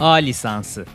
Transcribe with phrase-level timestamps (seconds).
[0.00, 0.86] A lisansı.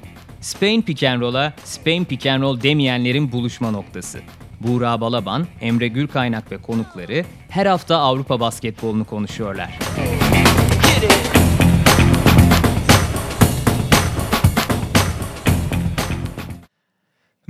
[0.41, 4.19] Spain Pick and Roll'a Spain Pick and Roll demeyenlerin buluşma noktası.
[4.59, 9.79] Buğra Balaban, Emre Gürkaynak ve konukları her hafta Avrupa basketbolunu konuşuyorlar.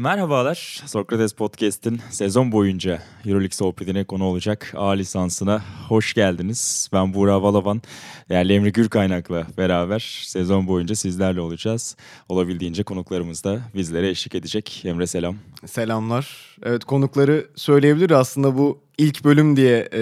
[0.03, 0.81] Merhabalar.
[0.85, 6.89] Sokrates Podcast'in sezon boyunca Euroleague sohbetine konu olacak A lisansına hoş geldiniz.
[6.93, 7.81] Ben Buğra Balaban,
[8.29, 11.97] değerli Emre Gürkaynak'la beraber sezon boyunca sizlerle olacağız.
[12.29, 14.81] Olabildiğince konuklarımız da bizlere eşlik edecek.
[14.85, 15.35] Emre selam.
[15.65, 16.57] Selamlar.
[16.63, 20.01] Evet konukları söyleyebilir aslında bu ilk bölüm diye e,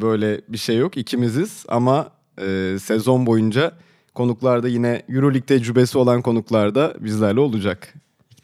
[0.00, 0.96] böyle bir şey yok.
[0.96, 2.10] İkimiziz ama
[2.40, 3.72] e, sezon boyunca
[4.14, 7.94] konuklarda yine Euroleague tecrübesi olan konuklar da bizlerle olacak.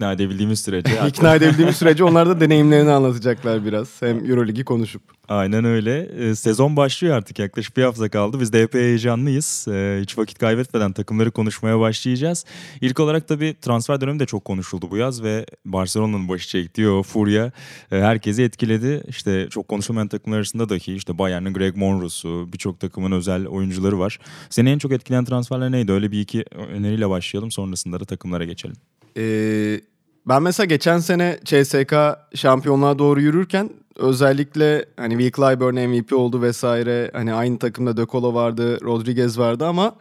[0.04, 0.90] İkna edebildiğimiz sürece.
[1.08, 4.02] İkna edebildiğimiz sürece onlar da deneyimlerini anlatacaklar biraz.
[4.02, 5.02] Hem Euroligi konuşup.
[5.28, 6.08] Aynen öyle.
[6.18, 8.40] Ee, sezon başlıyor artık yaklaşık bir hafta kaldı.
[8.40, 9.66] Biz de epey heyecanlıyız.
[9.68, 12.44] Ee, hiç vakit kaybetmeden takımları konuşmaya başlayacağız.
[12.80, 17.02] İlk olarak tabii transfer dönemi de çok konuşuldu bu yaz ve Barcelona'nın başı çektiği o
[17.02, 17.52] furya
[17.92, 19.02] e, herkesi etkiledi.
[19.08, 24.18] İşte çok konuşulmayan takımlar arasında dahi işte Bayern'in Greg Monroe'su, birçok takımın özel oyuncuları var.
[24.50, 25.92] Seni en çok etkileyen transferler neydi?
[25.92, 28.76] Öyle bir iki öneriyle başlayalım sonrasında da takımlara geçelim.
[29.16, 29.80] Ee,
[30.28, 31.94] ben mesela geçen sene CSK
[32.34, 37.10] şampiyonluğa doğru yürürken özellikle hani Will Clyburn MVP oldu vesaire.
[37.12, 39.94] Hani aynı takımda De Colo vardı, Rodriguez vardı ama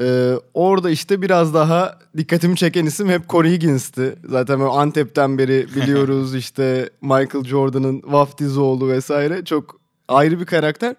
[0.00, 4.16] e, orada işte biraz daha dikkatimi çeken isim hep Corey Higgins'ti.
[4.28, 9.44] Zaten böyle Antep'ten beri biliyoruz işte Michael Jordan'ın vaftizi oldu vesaire.
[9.44, 10.94] Çok ayrı bir karakter.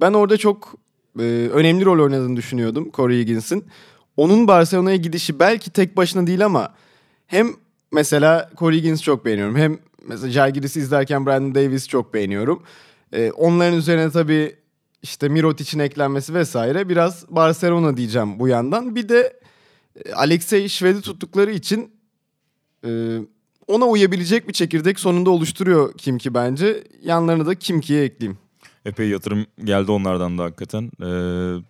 [0.00, 0.74] Ben orada çok
[1.18, 1.22] e,
[1.52, 3.64] önemli rol oynadığını düşünüyordum Corey Higgins'in.
[4.16, 6.74] Onun Barcelona'ya gidişi belki tek başına değil ama
[7.26, 7.52] hem
[7.92, 9.56] mesela Corey Higgins çok beğeniyorum.
[9.56, 12.62] Hem mesela Jalgiris'i izlerken Brandon Davis çok beğeniyorum.
[13.12, 14.56] Ee, onların üzerine tabii
[15.02, 18.96] işte Mirotic'in eklenmesi vesaire biraz Barcelona diyeceğim bu yandan.
[18.96, 19.40] Bir de
[20.04, 21.90] e, Alexey Şved'i tuttukları için
[22.84, 23.18] e,
[23.66, 26.84] ona uyabilecek bir çekirdek sonunda oluşturuyor Kimki bence.
[27.02, 28.38] Yanlarına da Kimki'ye ekleyeyim.
[28.84, 30.90] Epey yatırım geldi onlardan da hakikaten.
[31.02, 31.62] Ee,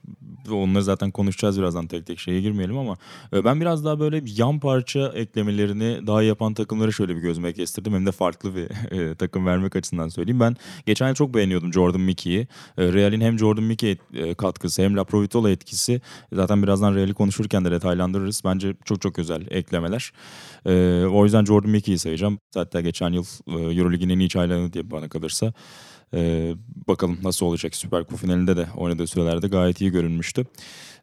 [0.54, 2.96] onları zaten konuşacağız birazdan tek tek şeye girmeyelim ama
[3.32, 7.94] e, ben biraz daha böyle yan parça eklemelerini daha yapan takımları şöyle bir gözüme kestirdim.
[7.94, 8.64] Hem de farklı bir
[9.10, 10.40] e, takım vermek açısından söyleyeyim.
[10.40, 10.56] Ben
[10.86, 12.48] geçen yıl çok beğeniyordum Jordan Mickey'i.
[12.78, 13.96] E, Real'in hem Jordan Mickey
[14.38, 16.00] katkısı hem La Provitola etkisi
[16.32, 18.42] zaten birazdan Real'i konuşurken de detaylandırırız.
[18.44, 20.12] Bence çok çok özel eklemeler.
[21.08, 22.38] O yüzden Jordan Mickey'i sayacağım.
[22.54, 25.52] Zaten geçen yıl Euroleague'in en iyi çaylarını diye bana kalırsa.
[26.14, 26.54] Ee,
[26.88, 30.46] bakalım nasıl olacak Süper Kupa finalinde de oynadığı sürelerde gayet iyi görünmüştü.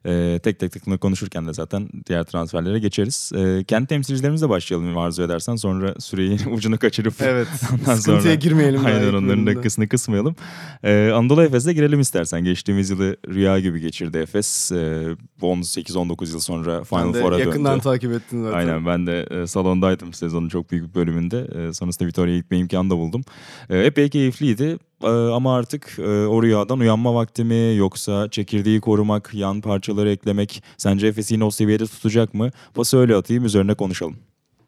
[0.06, 3.32] Ee, tek tek takımla konuşurken de zaten diğer transferlere geçeriz.
[3.36, 5.56] Ee, kendi temsilcilerimizle başlayalım arzu edersen.
[5.56, 8.86] Sonra süreyi ucunu kaçırıp evet, ondan sıkıntıya sonra, girmeyelim.
[8.86, 10.36] Aynen onların dakikasını kısmayalım.
[10.82, 12.44] Ee, Anadolu Efes'e girelim istersen.
[12.44, 14.72] Geçtiğimiz yılı rüya gibi geçirdi Efes.
[14.72, 17.46] Ee, 18-19 yıl sonra Final Four'a döndü.
[17.46, 18.58] yakından takip ettin zaten.
[18.58, 21.68] Aynen ben de e, salondaydım sezonun çok büyük bir bölümünde.
[21.68, 23.24] E, sonrasında Vitoria'ya gitme imkanı da buldum.
[23.70, 24.78] E, epey keyifliydi.
[25.02, 30.62] Ee, ama artık e, o rüyadan uyanma vakti mi yoksa çekirdeği korumak, yan parçaları eklemek
[30.76, 32.50] sence Efes'i yine o seviyede tutacak mı?
[32.74, 34.16] Pası öyle atayım üzerine konuşalım.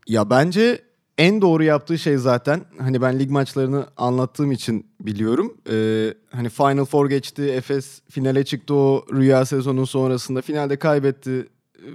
[0.08, 0.82] Ya bence
[1.18, 5.56] en doğru yaptığı şey zaten hani ben lig maçlarını anlattığım için biliyorum.
[5.70, 11.48] Ee, hani Final Four geçti, Efes finale çıktı o rüya sezonun sonrasında finalde kaybetti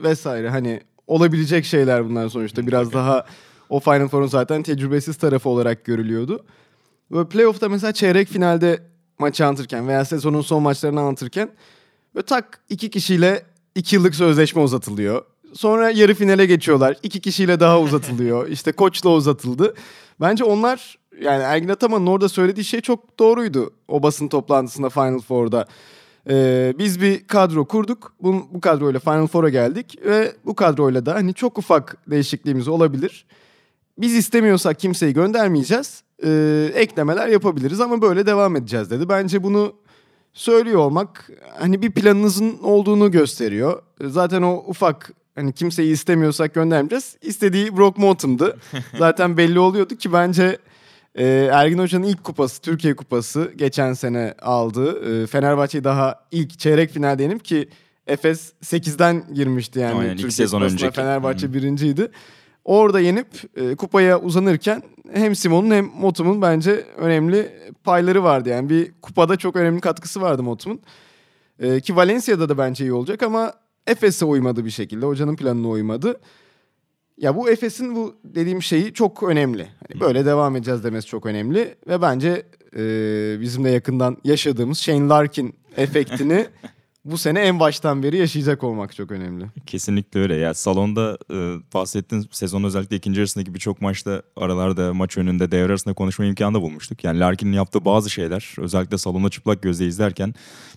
[0.04, 0.50] vesaire.
[0.50, 3.26] Hani olabilecek şeyler bunlar sonuçta biraz daha
[3.70, 6.46] o Final Four'un zaten tecrübesiz tarafı olarak görülüyordu.
[7.12, 8.80] Böyle playoff'ta mesela çeyrek finalde
[9.20, 11.50] maçı anlatırken veya sezonun son maçlarını anlatırken
[12.16, 13.44] ve tak iki kişiyle
[13.76, 15.26] iki yıllık sözleşme uzatılıyor.
[15.54, 16.98] Sonra yarı finale geçiyorlar.
[17.04, 18.48] İki kişiyle daha uzatılıyor.
[18.50, 19.74] İşte koçla uzatıldı.
[20.22, 23.74] Bence onlar yani Ergin Ataman'ın orada söylediği şey çok doğruydu.
[23.88, 25.66] O basın toplantısında Final Four'da.
[26.30, 28.14] Ee, biz bir kadro kurduk.
[28.22, 30.00] Bu, bu kadroyla Final Four'a geldik.
[30.06, 33.26] Ve bu kadroyla da hani çok ufak değişikliğimiz olabilir.
[33.98, 39.10] Biz istemiyorsak kimseyi göndermeyeceğiz e, eklemeler yapabiliriz ama böyle devam edeceğiz dedi.
[39.10, 39.74] Bence bunu
[40.34, 43.82] söylüyor olmak hani bir planınızın olduğunu gösteriyor.
[44.02, 47.18] Zaten o ufak hani kimseyi istemiyorsak göndermeyeceğiz.
[47.22, 48.58] İstediği Brock Motum'du.
[48.98, 50.58] Zaten belli oluyordu ki bence
[51.16, 55.24] e, Ergin Hoca'nın ilk kupası, Türkiye kupası geçen sene aldı.
[55.24, 57.70] E, Fenerbahçe'yi daha ilk çeyrek finalde yenip ki
[58.08, 60.96] Efes 8'den girmişti yani Aynen, Türkiye sezon önceki.
[60.96, 61.54] Fenerbahçe hmm.
[61.54, 62.12] birinciydi.
[62.66, 67.52] Orada yenip e, kupaya uzanırken hem Simon'un hem Motum'un bence önemli
[67.84, 68.50] payları vardı.
[68.50, 70.80] Yani bir kupada çok önemli katkısı vardı Motum'un.
[71.60, 73.54] E, ki Valencia'da da bence iyi olacak ama
[73.88, 75.06] Efes'e uymadı bir şekilde.
[75.06, 76.20] Hocanın planına uymadı.
[77.18, 79.68] Ya bu Efes'in bu dediğim şeyi çok önemli.
[79.88, 81.76] Hani böyle devam edeceğiz demesi çok önemli.
[81.88, 82.46] Ve bence
[82.78, 82.82] e,
[83.42, 86.48] bizim de yakından yaşadığımız Shane Larkin efektini
[87.06, 89.46] bu sene en baştan beri yaşayacak olmak çok önemli.
[89.66, 90.36] Kesinlikle öyle.
[90.36, 91.36] Ya salonda e,
[91.74, 96.62] bahsettiğin sezon özellikle ikinci yarısındaki birçok maçta aralarda maç önünde devre arasında konuşma imkanı da
[96.62, 97.04] bulmuştuk.
[97.04, 100.34] Yani Larkin'in yaptığı bazı şeyler özellikle salonda çıplak gözle izlerken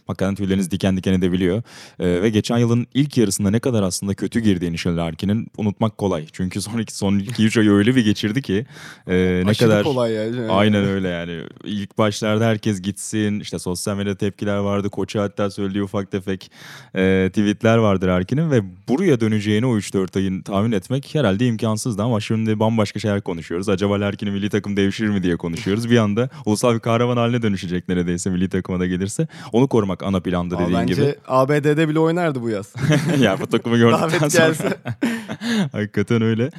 [0.06, 1.62] hakikaten tüyleriniz diken diken edebiliyor.
[1.98, 6.26] E, ve geçen yılın ilk yarısında ne kadar aslında kötü girdiğini şu Larkin'in unutmak kolay.
[6.32, 8.66] Çünkü son iki son 2-3 ay öyle bir geçirdi ki
[9.06, 10.52] e, ne Aşırı kadar kolay yani.
[10.52, 11.42] Aynen öyle yani.
[11.64, 13.40] İlk başlarda herkes gitsin.
[13.40, 14.90] İşte sosyal medyada tepkiler vardı.
[14.90, 16.50] Koça hatta söylediği ufak tefek
[16.94, 22.20] e, tweetler vardır Erkin'in ve buraya döneceğini o 3-4 ayın tahmin etmek herhalde imkansızdı ama
[22.20, 23.68] şimdi bambaşka şeyler konuşuyoruz.
[23.68, 25.90] Acaba Larkin'in milli takım devşirir mi diye konuşuyoruz.
[25.90, 29.28] Bir anda ulusal bir kahraman haline dönüşecek neredeyse milli takıma da gelirse.
[29.52, 31.14] Onu korumak ana planda dediğin bence gibi.
[31.28, 32.74] ABD'de bile oynardı bu yaz.
[33.20, 34.74] ya bu takımı gördükten sonra.
[35.72, 36.50] Hakikaten öyle.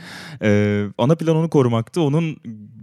[0.41, 2.01] Ee, ana plan onu korumaktı.
[2.01, 2.37] Onun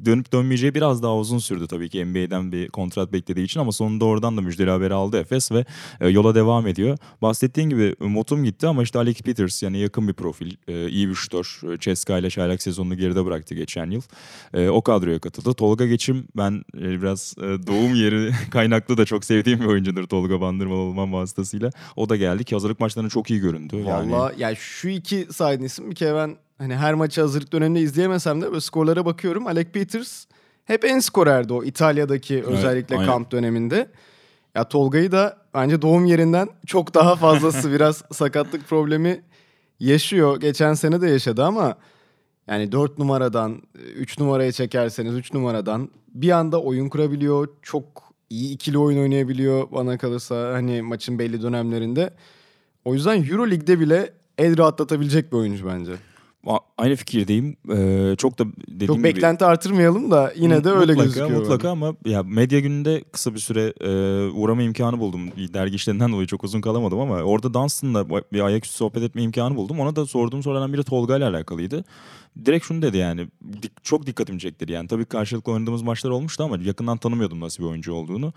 [0.05, 4.05] dönüp dönmeyeceği biraz daha uzun sürdü tabii ki NBA'den bir kontrat beklediği için ama sonunda
[4.05, 5.65] oradan da müjdeli haberi aldı Efes ve
[6.01, 6.99] e, yola devam ediyor.
[7.23, 11.15] Bahsettiğin gibi Motum gitti ama işte Alex Peters yani yakın bir profil, e, iyi bir
[11.15, 11.61] şutör.
[11.73, 14.03] E, Ceska ile çaylak sezonunu geride bıraktı geçen yıl.
[14.55, 15.55] E, o kadroya katıldı.
[15.55, 20.41] Tolga Geçim ben e, biraz e, doğum yeri kaynaklı da çok sevdiğim bir oyuncudur Tolga
[20.41, 21.71] Bandırmalı olmam vasıtasıyla.
[21.97, 23.77] O da geldi ki hazırlık maçlarında çok iyi göründü.
[23.77, 24.13] Yani...
[24.13, 28.43] Valla yani şu iki saydığın isim bir kere ben hani her maçı hazırlık döneminde izleyemesem
[28.43, 29.47] de böyle skorlara bakıyorum.
[29.47, 30.27] Alec Peters
[30.65, 33.07] hep en skorerdi o İtalya'daki özellikle aynen.
[33.07, 33.91] kamp döneminde.
[34.55, 39.23] Ya Tolga'yı da bence doğum yerinden çok daha fazlası biraz sakatlık problemi
[39.81, 40.41] yaşıyor.
[40.41, 41.77] Geçen sene de yaşadı ama
[42.47, 43.63] yani 4 numaradan
[43.97, 47.49] 3 numaraya çekerseniz 3 numaradan bir anda oyun kurabiliyor.
[47.63, 47.85] Çok
[48.31, 52.15] iyi ikili oyun oynayabiliyor bana kalırsa hani maçın belli dönemlerinde.
[52.85, 55.93] O yüzden Euro Lig'de bile el rahatlatabilecek bir oyuncu bence.
[56.79, 57.57] Aynı fikirdeyim.
[57.73, 59.05] Ee, çok da dediğim Çok gibi...
[59.05, 61.31] beklenti artırmayalım da yine de öyle mutlaka, gözüküyor.
[61.31, 63.91] Mutlaka ama ya medya gününde kısa bir süre e,
[64.31, 65.21] uğrama imkanı buldum.
[65.55, 69.81] Dergi işlerinden dolayı çok uzun kalamadım ama orada Dunstan'la bir ayaküstü sohbet etme imkanı buldum.
[69.81, 71.85] Ona da sorduğum sorulardan biri Tolga ile alakalıydı.
[72.45, 73.29] Direkt şunu dedi yani
[73.63, 74.89] dik- çok dikkatimi çekti yani.
[74.89, 78.33] Tabii karşılıklı oynadığımız maçlar olmuştu ama yakından tanımıyordum nasıl bir oyuncu olduğunu.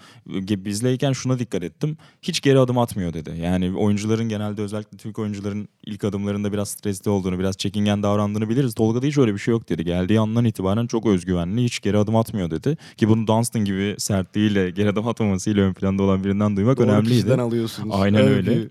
[0.66, 1.98] Bizleyken şuna dikkat ettim.
[2.22, 3.34] Hiç geri adım atmıyor dedi.
[3.44, 8.74] Yani oyuncuların genelde özellikle Türk oyuncuların ilk adımlarında biraz stresli olduğunu, biraz çekingen davrandığını biliriz.
[8.74, 9.84] Tolga'da hiç öyle bir şey yok dedi.
[9.86, 12.78] Geldiği andan itibaren çok özgüvenli, hiç geri adım atmıyor dedi.
[12.98, 17.14] Ki bunu Dunstan gibi sertliğiyle, geri adım atmamasıyla ön planda olan birinden duymak Doğru önemliydi.
[17.14, 17.96] kişiden alıyorsunuz.
[18.00, 18.52] Aynen öyle.
[18.52, 18.70] Övgüyü.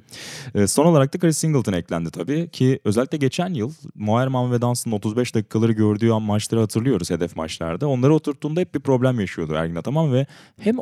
[0.55, 4.95] Ee, son olarak da Chris Singleton eklendi tabii ki özellikle geçen yıl Moerman ve Dunstan'ın
[5.15, 7.89] 35 dakikaları gördüğü an maçları hatırlıyoruz hedef maçlarda.
[7.89, 10.27] Onları oturttuğunda hep bir problem yaşıyordu Ergin Ataman ve
[10.61, 10.77] hem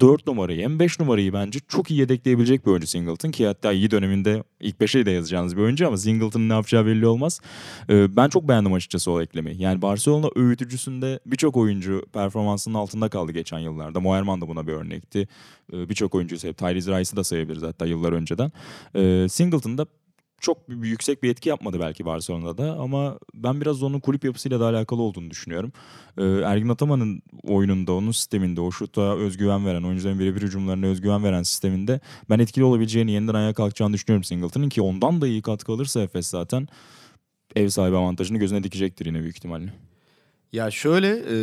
[0.00, 3.90] 4 numarayı hem 5 numarayı bence çok iyi yedekleyebilecek bir oyuncu Singleton ki hatta iyi
[3.90, 7.40] döneminde ilk 5'e de yazacağınız bir oyuncu ama Singleton'ın ne yapacağı belli olmaz.
[7.90, 9.62] Ee, ben çok beğendim açıkçası o eklemeyi.
[9.62, 14.00] Yani Barcelona öğütücüsünde birçok oyuncu performansının altında kaldı geçen yıllarda.
[14.00, 15.28] Moerman da buna bir örnekti.
[15.72, 18.52] Ee, birçok oyuncuyu sayıp Tyrese Rice'ı da sayabiliriz hatta yıllar önceden.
[18.94, 19.86] Ee, Singleton da
[20.40, 25.02] çok yüksek bir etki yapmadı belki Barcelona'da ama ben biraz onun kulüp yapısıyla da alakalı
[25.02, 25.72] olduğunu düşünüyorum.
[26.18, 31.42] Ee, Ergin Ataman'ın oyununda, onun sisteminde, o şutta özgüven veren, oyuncuların birebir hücumlarına özgüven veren
[31.42, 32.00] sisteminde
[32.30, 36.26] ben etkili olabileceğini, yeniden ayağa kalkacağını düşünüyorum Singleton'ın ki ondan da iyi katkı alırsa Efes
[36.26, 36.68] zaten
[37.56, 39.72] ev sahibi avantajını gözüne dikecektir yine büyük ihtimalle.
[40.52, 41.36] Ya şöyle e,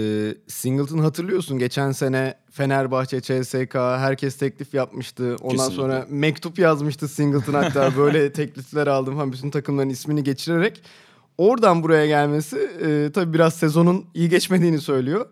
[0.47, 5.35] Singleton hatırlıyorsun geçen sene Fenerbahçe, CSK herkes teklif yapmıştı.
[5.41, 5.75] Ondan Kesinlikle.
[5.75, 10.83] sonra mektup yazmıştı Singleton hatta böyle teklifler aldım falan bütün takımların ismini geçirerek.
[11.37, 15.25] Oradan buraya gelmesi e, tabii biraz sezonun iyi geçmediğini söylüyor.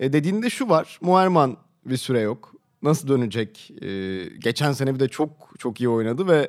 [0.00, 2.54] E, dediğinde şu var Muerman bir süre yok.
[2.82, 3.70] Nasıl dönecek?
[3.82, 6.48] E, geçen sene bir de çok çok iyi oynadı ve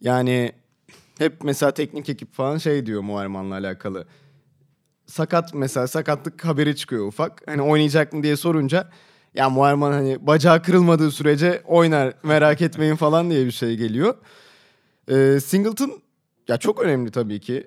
[0.00, 0.52] yani
[1.18, 4.06] hep mesela teknik ekip falan şey diyor Muerman'la alakalı
[5.06, 7.42] sakat mesela sakatlık haberi çıkıyor ufak.
[7.46, 8.90] Hani oynayacak mı diye sorunca
[9.34, 14.14] ya Muharman hani bacağı kırılmadığı sürece oynar merak etmeyin falan diye bir şey geliyor.
[15.10, 16.02] Ee, Singleton
[16.48, 17.66] ya çok önemli tabii ki.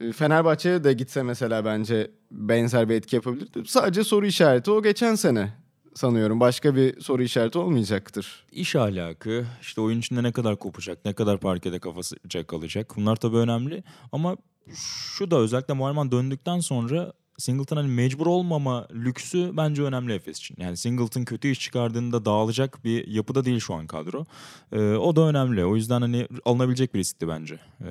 [0.00, 3.62] Ee, Fenerbahçe'ye de gitse mesela bence benzer bir etki yapabilirdi.
[3.66, 5.52] Sadece soru işareti o geçen sene
[5.94, 6.40] sanıyorum.
[6.40, 8.46] Başka bir soru işareti olmayacaktır.
[8.52, 12.16] İş ahlakı, işte oyun içinde ne kadar kopacak, ne kadar parkede kafası
[12.46, 12.92] kalacak.
[12.96, 14.36] Bunlar tabii önemli ama
[14.74, 20.56] şu da özellikle Muharman döndükten sonra Singleton hani mecbur olmama lüksü bence önemli Efes için.
[20.58, 24.24] Yani Singleton kötü iş çıkardığında dağılacak bir yapıda değil şu an kadro.
[24.72, 25.64] Ee, o da önemli.
[25.64, 27.58] O yüzden hani alınabilecek bir riskti bence.
[27.80, 27.86] Ee,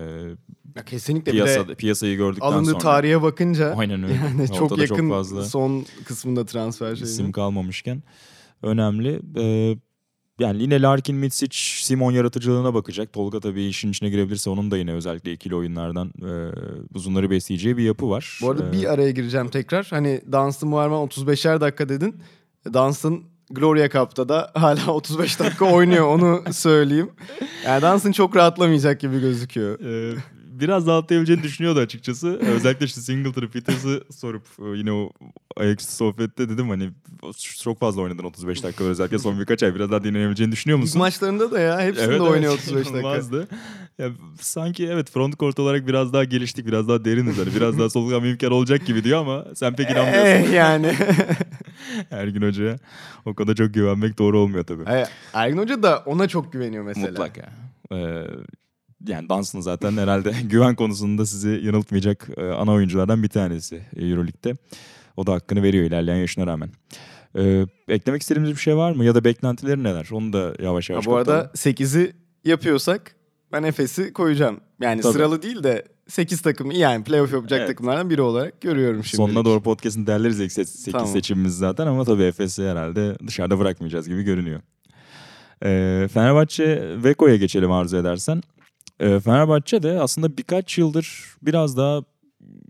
[0.75, 2.79] Ya kesinlikle bir piyasa, de piyasayı gördükten alındığı sonra.
[2.79, 4.13] tarihe bakınca Aynen öyle.
[4.13, 7.03] yani Ortada çok yakın çok fazla son kısmında transfer şeyi.
[7.07, 8.03] isim kalmamışken
[8.61, 9.21] önemli.
[9.37, 9.77] Ee,
[10.39, 13.13] yani yine Larkin, Mitsic, Simon yaratıcılığına bakacak.
[13.13, 16.31] Tolga tabii işin içine girebilirse onun da yine özellikle ikili oyunlardan e,
[16.93, 18.39] uzunları besleyeceği bir yapı var.
[18.41, 19.87] Bu arada Ee, bir araya gireceğim tekrar.
[19.89, 22.15] Hani Dunstan Muharman 35'er dakika dedin.
[22.73, 27.09] Dunstan Gloria Cup'ta da hala 35 dakika oynuyor onu söyleyeyim.
[27.65, 29.79] Yani Dunstan çok rahatlamayacak gibi gözüküyor.
[29.79, 30.15] Ee,
[30.59, 32.27] biraz rahatlayabileceğini düşünüyordu açıkçası.
[32.55, 35.11] Özellikle işte Singletary Peters'ı sorup e, yine o
[35.57, 36.89] ayaküstü sohbette dedim hani
[37.63, 40.99] çok fazla oynadın 35 dakika özellikle son birkaç ay biraz daha dinlenebileceğini düşünüyor İlk musun?
[40.99, 42.89] maçlarında da ya hepsinde oynuyor 35 dakika.
[42.99, 43.47] inanılmazdı.
[43.97, 44.09] Ya,
[44.41, 47.37] sanki evet front court olarak biraz daha geliştik, biraz daha deriniz.
[47.37, 50.51] Hani biraz daha soluklan bir imkan olacak gibi diyor ama sen pek inanmıyorsun.
[50.51, 50.95] Eh, yani.
[52.11, 52.77] Ergin Hoca'ya
[53.25, 54.85] o kadar çok güvenmek doğru olmuyor tabii.
[54.85, 57.07] Hayır, Ergin Hoca da ona çok güveniyor mesela.
[57.07, 57.41] Mutlaka.
[57.91, 58.23] Ee,
[59.07, 64.55] yani Dunstan zaten herhalde güven konusunda sizi yanıltmayacak e, ana oyunculardan bir tanesi Euroleague'de.
[65.17, 66.69] O da hakkını veriyor ilerleyen yaşına rağmen.
[67.37, 69.05] Ee, eklemek istediğimiz bir şey var mı?
[69.05, 70.09] Ya da beklentileri neler?
[70.11, 71.75] Onu da yavaş yavaş bu arada kapatalım.
[71.75, 72.13] 8'i
[72.45, 73.15] yapıyorsak
[73.51, 74.59] ben Efes'i koyacağım.
[74.81, 75.13] Yani Tabii.
[75.13, 77.69] sıralı değil de 8 takımı yani playoff yapacak Evet.
[77.69, 79.15] takımlardan biri olarak görüyorum şimdi.
[79.17, 81.07] Sonuna doğru podcast'ın derleriz ilk 8 Tamam.
[81.07, 84.61] seçimimiz zaten ama tabii Efes'i herhalde dışarıda bırakmayacağız gibi görünüyor.
[85.63, 88.41] Ee, Fenerbahçe Veko'ya geçelim arzu edersen.
[88.99, 92.03] Ee, Fenerbahçe de aslında birkaç yıldır biraz daha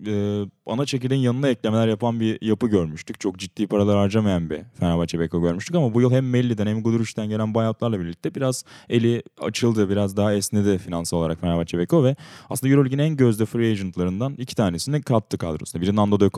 [0.07, 3.19] e, ana çekirdeğin yanına eklemeler yapan bir yapı görmüştük.
[3.19, 7.29] Çok ciddi paralar harcamayan bir Fenerbahçe Beko görmüştük ama bu yıl hem Melli'den hem Guduric'den
[7.29, 12.15] gelen buyoutlarla birlikte biraz eli açıldı, biraz daha esnedi finansal olarak Fenerbahçe Beko ve
[12.49, 15.81] aslında Euroleague'in en gözde free agentlarından iki tanesini kattı kadrosuna.
[15.81, 16.29] Biri Nando De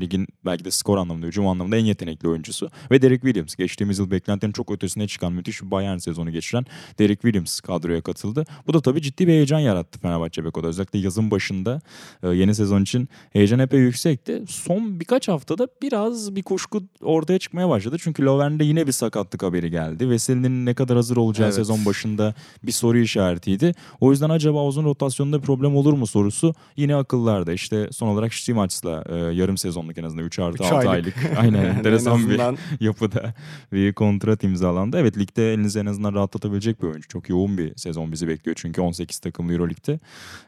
[0.00, 3.54] ligin belki de skor anlamında, hücum anlamında en yetenekli oyuncusu ve Derek Williams.
[3.54, 6.64] Geçtiğimiz yıl beklentilerin çok ötesine çıkan müthiş bir Bayern sezonu geçiren
[6.98, 8.44] Derek Williams kadroya katıldı.
[8.66, 10.66] Bu da tabii ciddi bir heyecan yarattı Fenerbahçe Beko'da.
[10.66, 11.80] Özellikle yazın başında
[12.22, 14.42] e, yeni sezon için heyecan epey yüksekti.
[14.48, 17.96] Son birkaç haftada biraz bir kuşku ortaya çıkmaya başladı.
[18.00, 20.10] Çünkü Lovern'de yine bir sakatlık haberi geldi.
[20.10, 21.54] Veseli'nin ne kadar hazır olacağı Evet.
[21.54, 23.72] sezon başında bir soru işaretiydi.
[24.00, 27.52] O yüzden acaba uzun rotasyonda problem olur mu sorusu yine akıllarda.
[27.52, 31.16] İşte son olarak Stimaç'la e, yarım sezonluk en azından 3 artı Üç 6 aylık.
[31.16, 31.38] aylık.
[31.38, 32.40] Aynen enteresan bir
[32.84, 33.34] yapıda
[33.72, 34.98] bir kontrat imzalandı.
[34.98, 37.08] Evet ligde elinizi en azından rahatlatabilecek bir oyuncu.
[37.08, 39.98] Çok yoğun bir sezon bizi bekliyor çünkü 18 takımlı Euroleague'de.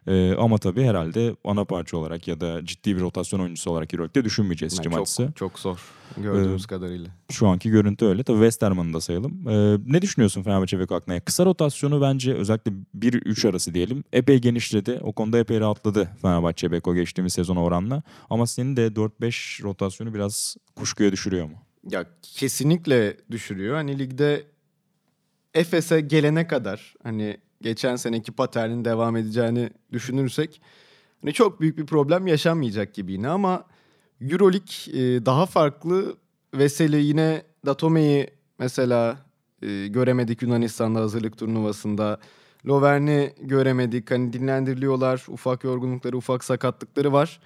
[0.07, 4.25] Ee, ama tabii herhalde ana parça olarak ya da ciddi bir rotasyon oyuncusu olarak Euroleague'de
[4.25, 5.27] düşünmeyeceğiz yani Stimaç'ı.
[5.27, 5.79] çok, çok zor
[6.17, 7.11] gördüğümüz Ee, kadarıyla.
[7.31, 8.23] Şu anki görüntü öyle.
[8.23, 9.49] Tabii Westerman'ı da sayalım.
[9.49, 11.21] Ee, ne düşünüyorsun Fenerbahçe ve hakkında?
[11.21, 14.05] Kısa rotasyonu bence özellikle 1-3 arası diyelim.
[14.13, 15.01] Epey genişledi.
[15.03, 18.03] O konuda epey rahatladı Fenerbahçe Beko geçtiğimiz sezona oranla.
[18.31, 21.57] Ama senin de 4-5 rotasyonu biraz kuşkuya düşürüyor mu?
[21.91, 23.75] Ya kesinlikle düşürüyor.
[23.75, 24.47] Hani ligde
[25.55, 30.61] Efes'e gelene kadar hani geçen seneki paternin devam edeceğini düşünürsek
[31.23, 33.65] hani çok büyük bir problem yaşanmayacak gibi yine ama
[34.21, 36.17] EuroLeague e, daha farklı.
[36.55, 39.19] Veseli yine Datome'yi mesela
[39.63, 42.21] e, göremedik Yunanistan'da hazırlık turnuvasında.
[42.67, 44.11] Lovern'i göremedik.
[44.11, 45.25] Hani dinlendiriliyorlar.
[45.29, 47.41] Ufak yorgunlukları, ufak sakatlıkları var.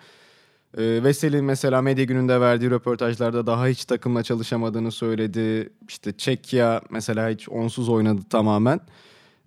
[0.79, 5.73] Ee, Veseli mesela medya gününde verdiği röportajlarda daha hiç takımla çalışamadığını söyledi.
[5.89, 8.81] İşte Çekya mesela hiç onsuz oynadı tamamen.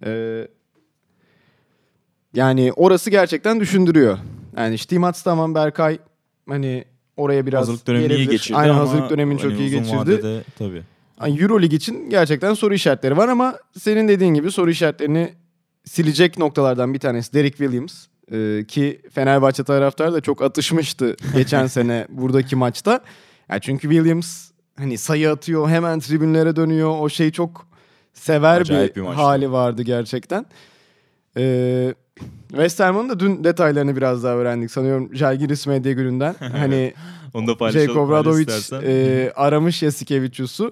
[0.05, 0.47] Ee,
[2.35, 4.17] yani orası gerçekten düşündürüyor.
[4.57, 5.97] Yani Stimats tamam Berkay
[6.49, 6.85] hani
[7.17, 9.97] oraya biraz hazırlık dönemini iyi geçirdi Aynen ama hazırlık dönemini çok hani iyi geçirdi.
[9.97, 10.83] vadede tabii.
[11.21, 15.33] Yani Euroleague için gerçekten soru işaretleri var ama senin dediğin gibi soru işaretlerini
[15.85, 18.05] silecek noktalardan bir tanesi Derek Williams.
[18.31, 22.99] Ee, ki Fenerbahçe taraftarı da çok atışmıştı geçen sene buradaki maçta.
[23.49, 26.95] Yani çünkü Williams hani sayı atıyor hemen tribünlere dönüyor.
[26.99, 27.67] O şey çok
[28.13, 29.21] sever Acayip bir, bir maçtı.
[29.21, 30.45] hali vardı gerçekten.
[31.37, 31.93] Ee,
[32.49, 34.71] West Ham'ın da dün detaylarını biraz daha öğrendik.
[34.71, 36.35] Sanıyorum Jalgiris Medya gününden.
[36.57, 36.93] hani
[37.33, 38.09] Onu da paylaşalım.
[38.09, 38.81] Paylaş istersen.
[38.85, 40.71] e, aramış Yasikevicius'u.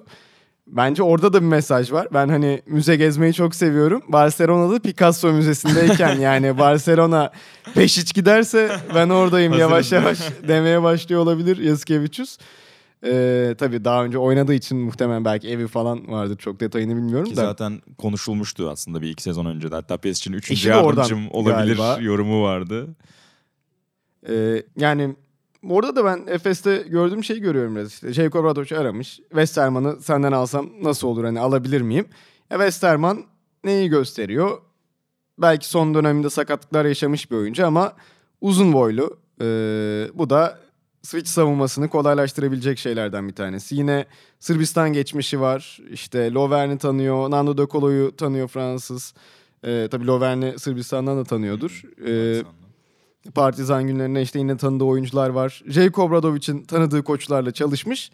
[0.66, 2.08] Bence orada da bir mesaj var.
[2.12, 4.02] Ben hani müze gezmeyi çok seviyorum.
[4.08, 7.30] Barcelona'da Picasso Müzesi'ndeyken yani Barcelona
[7.74, 12.38] peşiç giderse ben oradayım yavaş yavaş demeye başlıyor olabilir Yasikevicius.
[13.06, 16.36] Ee, tabii daha önce oynadığı için muhtemelen belki evi falan vardır.
[16.38, 17.40] Çok detayını bilmiyorum Ki da.
[17.40, 19.74] zaten konuşulmuştu aslında bir iki sezon önce de.
[19.74, 21.98] Hatta PES için üçüncü yardımcım olabilir galiba.
[22.00, 22.88] yorumu vardı.
[24.28, 25.16] Ee, yani
[25.68, 28.12] orada da ben Efes'te gördüğüm şeyi görüyorum biraz işte.
[28.12, 29.16] Jake Obradovic'i aramış.
[29.16, 32.06] Westerman'ı senden alsam nasıl olur hani alabilir miyim?
[32.50, 33.24] Ya Westerman
[33.64, 34.58] neyi gösteriyor?
[35.38, 37.92] Belki son dönemde sakatlıklar yaşamış bir oyuncu ama
[38.40, 39.16] uzun boylu.
[39.40, 40.58] Ee, bu da
[41.04, 43.74] switch savunmasını kolaylaştırabilecek şeylerden bir tanesi.
[43.74, 44.06] Yine
[44.40, 45.80] Sırbistan geçmişi var.
[45.90, 47.30] İşte Lovern'i tanıyor.
[47.30, 49.14] Nando De Colo'yu tanıyor Fransız.
[49.64, 51.82] Ee, tabii Lovern'i Sırbistan'dan da tanıyordur.
[52.06, 52.42] Ee,
[53.34, 55.62] Partizan günlerinde işte yine tanıdığı oyuncular var.
[55.66, 58.10] Jake Obradovic'in tanıdığı koçlarla çalışmış.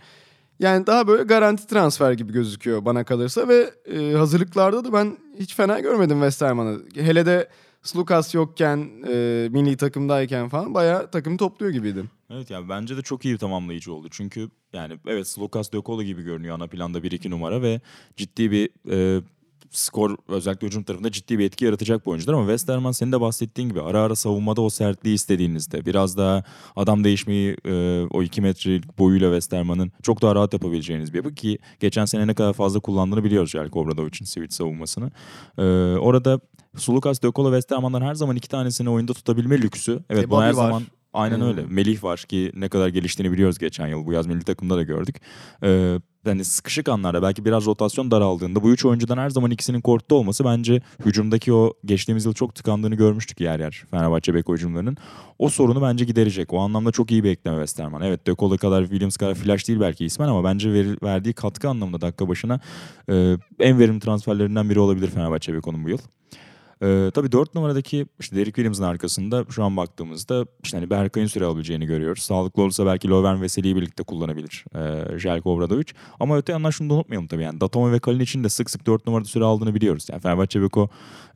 [0.59, 5.54] Yani daha böyle garanti transfer gibi gözüküyor bana kalırsa ve e, hazırlıklarda da ben hiç
[5.54, 6.80] fena görmedim Westerman'ı.
[6.94, 7.49] Hele de
[7.82, 12.04] Slukas yokken, e, milli takımdayken falan bayağı takım topluyor gibiydi.
[12.30, 14.08] Evet yani bence de çok iyi bir tamamlayıcı oldu.
[14.10, 17.80] Çünkü yani evet Slokas Dökoğlu gibi görünüyor ana planda 1-2 numara ve
[18.16, 19.22] ciddi bir e,
[19.70, 23.68] skor özellikle hücum tarafında ciddi bir etki yaratacak bu oyuncular ama Westerman senin de bahsettiğin
[23.68, 26.44] gibi ara ara savunmada o sertliği istediğinizde biraz daha
[26.76, 31.58] adam değişmeyi e, o 2 metrelik boyuyla Westerman'ın çok daha rahat yapabileceğiniz bir yapı ki
[31.80, 35.10] geçen sene ne kadar fazla kullandığını biliyoruz Jelko Obradovic'in switch savunmasını.
[35.58, 35.62] E,
[35.98, 36.40] orada
[36.76, 40.00] Sulukas, Dökoğlu, Westerman'dan her zaman iki tanesini oyunda tutabilme lüksü.
[40.10, 40.52] Evet E, buna her var.
[40.52, 41.46] zaman Aynen Hmm.
[41.46, 41.62] öyle.
[41.68, 44.06] Melih var ki ne kadar geliştiğini biliyoruz geçen yıl.
[44.06, 45.16] Bu yaz milli takımda da gördük.
[45.64, 50.14] Ee, yani sıkışık anlarda belki biraz rotasyon daraldığında bu üç oyuncudan her zaman ikisinin kortta
[50.14, 54.96] olması bence hücumdaki o geçtiğimiz yıl çok tıkandığını görmüştük yer yer Fenerbahçe bek hücumlarının.
[55.38, 56.52] O sorunu bence giderecek.
[56.52, 58.02] O anlamda çok iyi bir ekleme Westerman.
[58.02, 61.68] Evet De Colo kadar Williams kadar flash değil belki ismen ama bence veri- verdiği katkı
[61.68, 62.60] anlamında dakika başına
[63.10, 65.98] e, en verimli transferlerinden biri olabilir Fenerbahçe Beko'nun bu yıl.
[66.82, 71.44] Ee, tabii 4 numaradaki işte Derek Williams'ın arkasında şu an baktığımızda işte hani Berkay'ın süre
[71.44, 72.22] alabileceğini görüyoruz.
[72.22, 75.87] Sağlıklı olursa belki Lovren Veseli'yi birlikte kullanabilir e, Jelko Obradovic.
[76.20, 78.87] Ama öte yandan şunu da unutmayalım tabii yani Datome ve Kalin için de sık sık
[78.87, 80.06] 4 numarada süre aldığını biliyoruz.
[80.10, 80.88] Yani Fenerbahçe Beko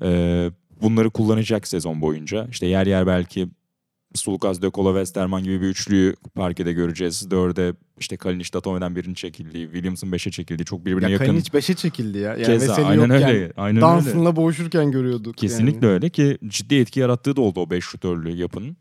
[0.03, 0.51] e,
[0.83, 2.47] bunları kullanacak sezon boyunca.
[2.51, 3.49] İşte yer yer belki
[4.15, 7.31] Sulukas, De Colo, Westerman gibi bir üçlüyü parkede göreceğiz.
[7.31, 11.27] Dörde işte Kalinic, Datome'den birinin çekildiği, Williams'ın beşe çekildiği çok birbirine Ya yakın.
[11.27, 12.31] Kalinic 5'e çekildi ya.
[12.31, 13.81] Yani Keza, aynen yokken öyle, aynen öyle.
[13.81, 15.37] Dansın'la boğuşurken görüyorduk.
[15.37, 15.95] Kesinlikle yani.
[15.95, 18.77] öyle ki ciddi etki yarattığı da oldu o 5 şutörlü yapının.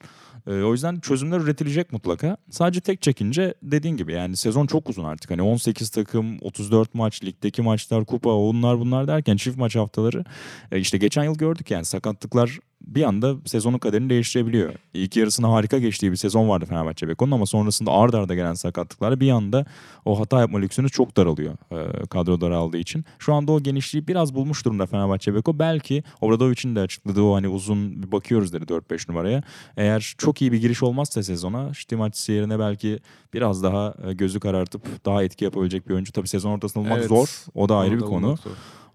[0.47, 2.37] Ee, o yüzden çözümler üretilecek mutlaka.
[2.49, 5.31] Sadece tek çekince dediğin gibi yani sezon çok uzun artık.
[5.31, 10.25] Hani 18 takım, 34 maç, ligdeki maçlar, kupa, onlar bunlar derken çift maç haftaları.
[10.71, 14.73] e, işte geçen yıl gördük yani sakatlıklar bir anda sezonun kaderini değiştirebiliyor.
[14.93, 19.19] İlk yarısına harika geçtiği bir sezon vardı Fenerbahçe Beko'nun ama sonrasında ard arda gelen sakatlıklar
[19.19, 19.65] bir anda
[20.05, 23.05] o hata yapma lüksünüz çok daralıyor e, kadro daraldığı için.
[23.19, 25.59] Şu anda o genişliği biraz bulmuş durumda Fenerbahçe Beko.
[25.59, 29.43] Belki Obradovic'in de açıkladığı o hani uzun bir bakıyoruz dedi 4-5 numaraya.
[29.77, 32.99] Eğer çok iyi bir giriş olmazsa sezona Stimaçisi yerine belki
[33.33, 36.11] biraz daha e, gözü karartıp daha etki yapabilecek bir oyuncu.
[36.11, 37.09] Tabii sezon ortasında bulmak Evet.
[37.09, 37.43] zor.
[37.55, 38.35] O da ayrı Onu bir konu.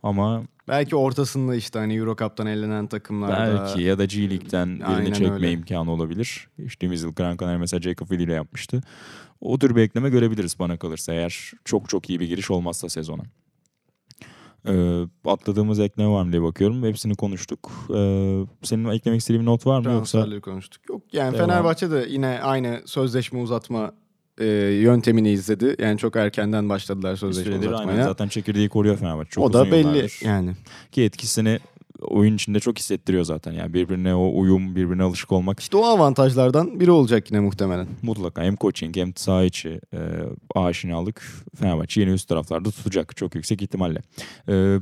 [0.02, 3.64] Ama Belki ortasında işte hani Euro Cup'tan elenen takımlarda.
[3.66, 5.52] belki ya da G League'den birini Aynen çekme öyle.
[5.52, 6.48] imkanı olabilir.
[6.58, 8.80] Geçtiğimiz yıl Gran Canaria mesela Jacob Willi ile yapmıştı.
[9.40, 13.22] O tür bir ekleme görebiliriz bana kalırsa eğer çok çok iyi bir giriş olmazsa sezona.
[14.68, 16.82] Ee, atladığımız ekleme var mı diye bakıyorum.
[16.82, 17.70] Hepsini konuştuk.
[17.94, 20.40] Ee, senin eklemek istediğin not var mı yoksa?
[20.40, 20.88] Konuştuk.
[20.88, 21.48] Yok yani Devam.
[21.48, 23.92] Fenerbahçe de yine aynı sözleşme uzatma
[24.38, 24.46] e,
[24.82, 25.76] yöntemini izledi.
[25.78, 27.92] Yani çok erkenden başladılar sözleşme süredir uzatmaya.
[27.92, 29.30] aynen zaten çekirdeği koruyor Fenerbahçe.
[29.30, 30.20] Çok o da belli yıllardır.
[30.24, 30.52] yani.
[30.92, 31.58] Ki etkisini
[32.00, 33.52] oyun içinde çok hissettiriyor zaten.
[33.52, 37.86] Yani birbirine o uyum, birbirine alışık olmak İşte o avantajlardan biri olacak yine muhtemelen.
[38.02, 39.98] mutlaka hem coaching hem saha içi e,
[40.54, 41.22] aşinalık
[41.56, 44.02] Fenerbahçe yeni üst taraflarda tutacak çok yüksek ihtimalle.
[44.48, 44.76] E,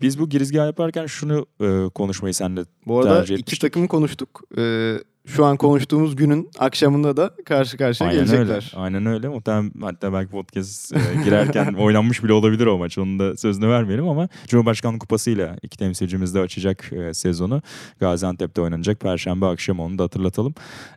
[0.00, 4.42] biz bu girizgah yaparken şunu e, konuşmayı seninle Bu arada iki takımı konuştuk.
[4.58, 8.54] Ee, şu an konuştuğumuz günün akşamında da karşı karşıya Aynen gelecekler.
[8.54, 8.82] öyle.
[8.84, 9.28] Aynen öyle.
[9.28, 12.98] Muhtemelen hatta belki podcast e, girerken oynanmış bile olabilir o maç.
[12.98, 17.62] Onun da sözünü vermeyelim ama Cumhurbaşkanlığı Kupası'yla iki temsilcimiz de açacak e, sezonu.
[18.00, 19.00] Gaziantep'te oynanacak.
[19.00, 20.54] Perşembe akşamı onu da hatırlatalım.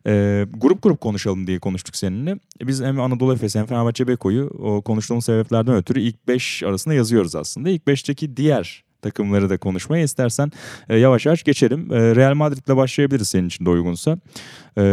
[0.07, 2.39] E, grup grup konuşalım diye konuştuk seninle.
[2.61, 7.35] Biz hem Anadolu Efes hem Fenerbahçe Beko'yu o konuştuğumuz sebeplerden ötürü ilk 5 arasında yazıyoruz
[7.35, 7.69] aslında.
[7.69, 10.51] İlk 5'teki diğer takımları da konuşmaya istersen
[10.89, 11.93] e, yavaş yavaş geçelim.
[11.93, 14.17] E, Real Madrid'le başlayabiliriz senin için de uygunsa.
[14.77, 14.83] E,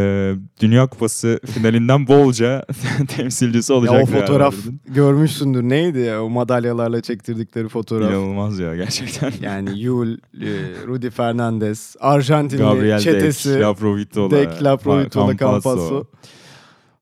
[0.61, 2.65] Dünya Kupası finalinden bolca
[3.17, 3.95] temsilcisi olacak.
[3.95, 4.55] Ya o fotoğraf
[4.87, 5.63] görmüşsündür.
[5.63, 8.11] Neydi ya o madalyalarla çektirdikleri fotoğraf.
[8.11, 9.33] İnanılmaz ya gerçekten.
[9.41, 10.49] Yani Yul, e,
[10.87, 16.05] Rudy Fernandez, Arjantinli Gabriel çetesi, Dek, Laprovitola, Dek, Laprovitola, Campasso.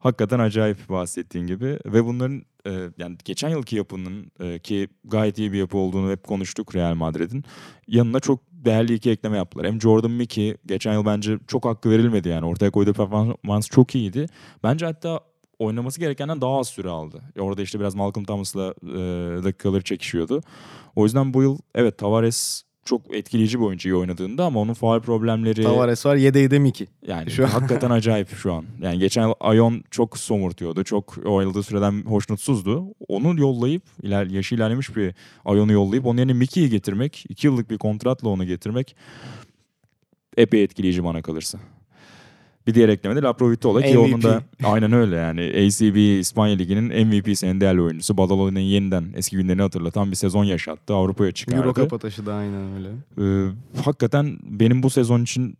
[0.00, 5.52] Hakikaten acayip bahsettiğin gibi ve bunların e, yani geçen yılki yapının e, ki gayet iyi
[5.52, 7.44] bir yapı olduğunu hep konuştuk Real Madrid'in
[7.86, 9.66] yanına çok değerli iki ekleme yaptılar.
[9.66, 14.26] Hem Jordan Mickey geçen yıl bence çok hakkı verilmedi yani ortaya koyduğu performans çok iyiydi.
[14.62, 15.20] Bence hatta
[15.58, 17.22] oynaması gerekenden daha az süre aldı.
[17.38, 20.40] Orada işte biraz Malcolm Thomas'la e, dakikaları çekişiyordu.
[20.96, 25.00] O yüzden bu yıl evet Tavares çok etkileyici bir oyuncu iyi oynadığında ama onun faal
[25.00, 26.86] problemleri Tavares var yedeği de Miki.
[27.06, 28.64] yani Şu hakikaten acayip şu an.
[28.82, 30.84] Yani geçen Ayon çok somurtuyordu.
[30.84, 32.84] Çok oynadığı süreden hoşnutsuzdu.
[33.08, 35.14] Onu yollayıp iler, yaşı ilerlemiş bir
[35.44, 38.96] Ayon'u yollayıp onun yerine Mickey'i getirmek, iki yıllık bir kontratla onu getirmek
[40.36, 41.58] epey etkileyici bana kalırsa.
[42.70, 43.98] Bir diğer ekleme de Laprovitola ki MVP.
[43.98, 48.16] onun da aynen öyle yani ACB İspanya Ligi'nin MVP'si en değerli oyuncusu.
[48.16, 50.94] Badalo'nun yeniden eski günlerini hatırlatan bir sezon yaşattı.
[50.94, 51.60] Avrupa'ya çıkardı.
[51.60, 52.88] Euro Cup taşı da aynen öyle.
[53.18, 53.50] Ee,
[53.84, 55.58] hakikaten benim bu sezon için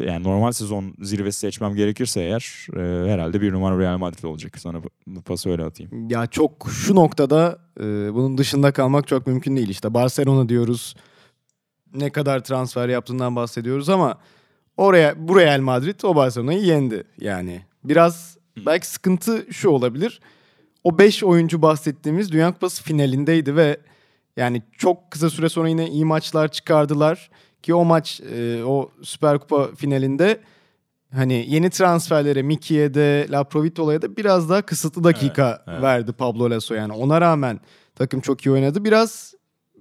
[0.00, 4.58] yani normal sezon zirvesi seçmem gerekirse eğer e, herhalde bir numara Real Madrid olacak.
[4.58, 6.10] Sana bu pası öyle atayım.
[6.10, 9.68] Ya çok şu noktada e, bunun dışında kalmak çok mümkün değil.
[9.68, 10.94] İşte Barcelona diyoruz.
[11.94, 14.18] ne kadar transfer yaptığından bahsediyoruz ama
[14.76, 17.62] oraya bu Real Madrid o Barcelona'yı yendi yani.
[17.84, 20.20] Biraz belki sıkıntı şu olabilir.
[20.84, 23.80] O 5 oyuncu bahsettiğimiz Dünya Kupası finalindeydi ve
[24.36, 27.30] yani çok kısa süre sonra yine iyi maçlar çıkardılar
[27.62, 30.40] ki o maç e, o Süper Kupa finalinde
[31.14, 35.82] hani yeni transferlere Miki'ye de Laprovitola'ya da biraz daha kısıtlı dakika Evet, evet.
[35.82, 37.60] verdi Pablo Lasso yani ona rağmen
[37.94, 38.84] takım çok iyi oynadı.
[38.84, 39.34] Biraz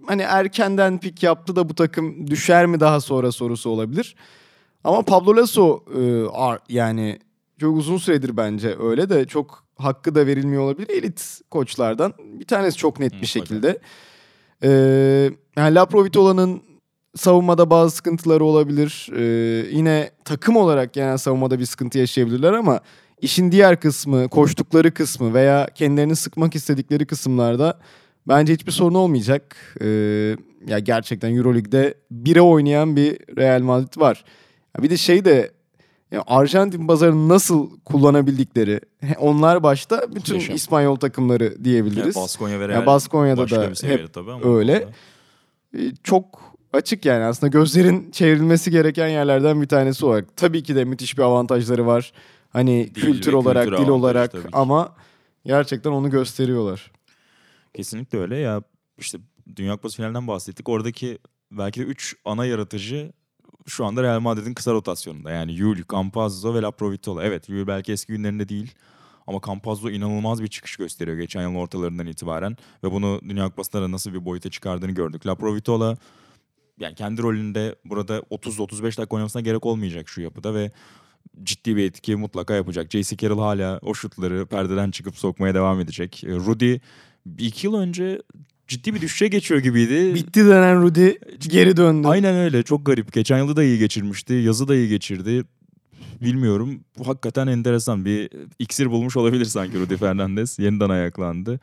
[0.07, 4.15] hani erkenden pik yaptı da bu takım düşer mi daha sonra sorusu olabilir.
[4.85, 6.01] Ama Pablo Lasso e,
[6.69, 7.19] yani
[7.59, 10.89] çok uzun süredir bence öyle de çok hakkı da verilmiyor olabilir.
[10.89, 13.27] Elit koçlardan bir tanesi çok net bir Mutlaka.
[13.27, 13.79] şekilde.
[14.63, 14.69] E,
[15.57, 16.61] yani Laprovitola'nın
[17.15, 19.09] savunmada bazı sıkıntıları olabilir.
[19.15, 19.23] E,
[19.71, 22.79] yine takım olarak genel savunmada bir sıkıntı yaşayabilirler ama
[23.21, 27.79] işin diğer kısmı, koştukları kısmı veya kendilerini sıkmak istedikleri kısımlarda
[28.27, 29.75] bence hiçbir sorun olmayacak.
[29.81, 29.87] E,
[30.67, 34.25] ya gerçekten EuroLeague'de bire oynayan bir Real Madrid var.
[34.79, 35.51] Bir de şey de
[36.27, 38.81] Arjantin pazarını nasıl kullanabildikleri
[39.19, 40.55] onlar başta bütün Muhteşem.
[40.55, 42.15] İspanyol takımları diyebiliriz.
[42.15, 44.87] Yani Baskonya ve Ya Real Baskonya'da da hep tabii ama öyle.
[45.77, 46.41] E, çok
[46.73, 50.37] açık yani aslında gözlerin çevrilmesi gereken yerlerden bir tanesi olarak.
[50.37, 52.13] Tabii ki de müthiş bir avantajları var.
[52.49, 54.95] Hani Dil kültür olarak, kültür dil olarak ama
[55.45, 56.91] gerçekten onu gösteriyorlar.
[57.73, 58.61] Kesinlikle öyle ya
[58.97, 59.17] işte
[59.55, 60.69] Dünya Kupası finalinden bahsettik.
[60.69, 61.17] Oradaki
[61.51, 63.11] belki de 3 ana yaratıcı
[63.67, 65.31] şu anda Real Madrid'in kısa rotasyonunda.
[65.31, 67.23] Yani Yul, Campazzo ve Laprovitola.
[67.23, 68.73] Evet Yul belki eski günlerinde değil
[69.27, 72.57] ama Campazzo inanılmaz bir çıkış gösteriyor geçen yılın ortalarından itibaren.
[72.83, 75.27] Ve bunu Dünya Kupası'nda da nasıl bir boyuta çıkardığını gördük.
[75.27, 75.97] Laprovitola
[76.79, 80.71] yani kendi rolünde burada 30-35 dakika oynamasına gerek olmayacak şu yapıda ve
[81.43, 82.91] ciddi bir etki mutlaka yapacak.
[82.91, 83.17] J.C.
[83.17, 86.23] Carroll hala o şutları perdeden çıkıp sokmaya devam edecek.
[86.23, 86.77] E, Rudy
[87.37, 88.21] iki yıl önce
[88.67, 90.15] ciddi bir düşüşe geçiyor gibiydi.
[90.15, 92.07] Bitti denen Rudy geri döndü.
[92.07, 93.13] Aynen öyle çok garip.
[93.13, 94.33] Geçen yılı da iyi geçirmişti.
[94.33, 95.43] Yazı da iyi geçirdi.
[96.21, 96.79] Bilmiyorum.
[96.99, 98.05] Bu hakikaten enteresan.
[98.05, 100.59] Bir iksir bulmuş olabilir sanki Rudy Fernandez.
[100.59, 101.59] Yeniden ayaklandı.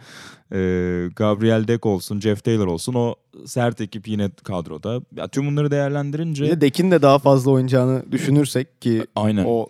[0.53, 2.95] Ee, Gabriel Deck olsun, Jeff Taylor olsun.
[2.95, 5.01] O sert ekip yine kadroda.
[5.17, 6.45] Ya, tüm bunları değerlendirince...
[6.45, 9.45] Bir de Dekin de daha fazla oynayacağını düşünürsek ki Aynen.
[9.49, 9.67] o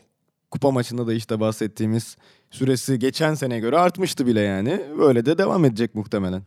[0.51, 2.17] kupa maçında da işte bahsettiğimiz
[2.51, 4.81] süresi geçen sene göre artmıştı bile yani.
[4.99, 6.43] Böyle de devam edecek muhtemelen.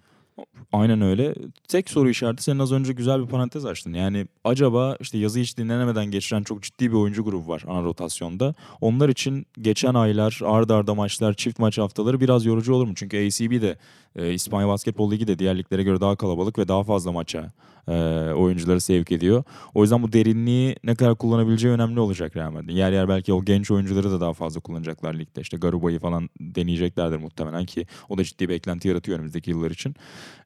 [0.75, 1.35] Aynen öyle.
[1.67, 3.93] Tek soru işareti senin az önce güzel bir parantez açtın.
[3.93, 8.53] Yani acaba işte yazı hiç dinlenemeden geçiren çok ciddi bir oyuncu grubu var ana rotasyonda.
[8.81, 12.93] Onlar için geçen aylar, ard arda maçlar, çift maç haftaları biraz yorucu olur mu?
[12.95, 13.77] Çünkü ACB de
[14.15, 17.51] e, İspanya Basketbol Ligi de diğer liglere göre daha kalabalık ve daha fazla maça
[17.87, 17.93] e,
[18.35, 19.43] oyuncuları sevk ediyor.
[19.73, 22.75] O yüzden bu derinliği ne kadar kullanabileceği önemli olacak Real Madrid'in.
[22.75, 25.41] Yer yer belki o genç oyuncuları da daha fazla kullanacaklar ligde.
[25.41, 29.95] İşte Garuba'yı falan deneyeceklerdir muhtemelen ki o da ciddi bir eklenti yaratıyor önümüzdeki yıllar için.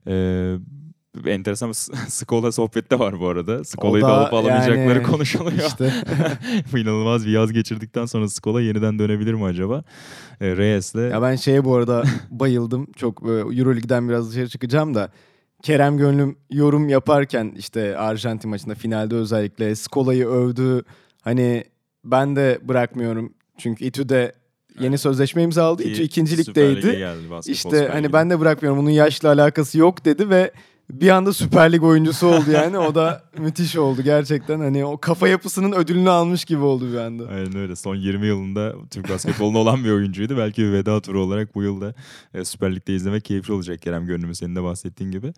[0.07, 0.11] Ee,
[1.25, 3.63] enteresan bir S- Skola sohbette var bu arada.
[3.63, 5.67] Skola'yı da da alıp alamayacakları yani konuşuluyor.
[5.67, 5.93] İşte
[6.73, 9.83] Bu İnanılmaz bir yaz geçirdikten sonra Skola yeniden dönebilir mi acaba?
[10.41, 12.87] Ee, Reyes'le ya ben şeye bu arada bayıldım.
[12.95, 15.11] Çok e, Euroleague'den biraz dışarı çıkacağım da
[15.63, 20.83] Kerem Gönlüm yorum yaparken işte Arjantin maçında finalde özellikle Skola'yı övdü.
[21.21, 21.63] Hani
[22.05, 23.33] ben de bırakmıyorum.
[23.57, 24.33] Çünkü İTÜ'de
[24.79, 25.83] yeni sözleşme imzaladı.
[25.83, 26.97] ki ikinci ligdeydi.
[26.97, 28.13] geldi, İşte hani Lig'e.
[28.13, 28.79] ben de bırakmıyorum.
[28.81, 30.51] Bunun yaşla alakası yok dedi ve
[30.89, 32.77] bir anda Süper Lig oyuncusu oldu yani.
[32.77, 34.59] O da müthiş oldu gerçekten.
[34.59, 37.27] Hani o kafa yapısının ödülünü almış gibi oldu bir anda.
[37.27, 37.75] Aynen öyle.
[37.75, 40.37] Son 20 yılında Türk basketbolunda olan bir oyuncuydu.
[40.37, 41.93] Belki bir veda turu olarak bu yılda
[42.33, 45.33] e, Süper Lig'de izlemek keyifli olacak Kerem Gönlüm'ü senin de bahsettiğin gibi.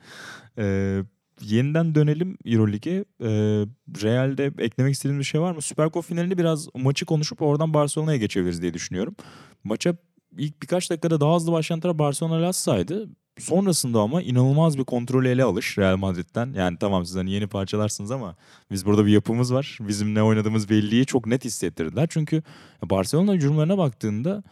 [0.58, 1.00] Ee,
[1.44, 3.06] yeniden dönelim Euroleague'e.
[3.22, 3.28] Ee,
[4.04, 5.62] Real'de eklemek istediğin bir şey var mı?
[5.62, 9.16] Süper Kupa finalini biraz maçı konuşup oradan Barcelona'ya geçebiliriz diye düşünüyorum.
[9.64, 9.96] Maça
[10.38, 13.10] ilk birkaç dakikada daha hızlı başlayan taraf Barcelona Lassa'ydı.
[13.40, 16.54] Sonrasında ama inanılmaz bir kontrolü ele alış Real Madrid'den.
[16.54, 18.36] Yani tamam siz hani yeni parçalarsınız ama
[18.72, 19.78] biz burada bir yapımız var.
[19.82, 22.08] Bizim ne oynadığımız belliyi çok net hissettirdiler.
[22.12, 22.44] Çünkü
[22.84, 24.44] Barcelona hücumlarına baktığında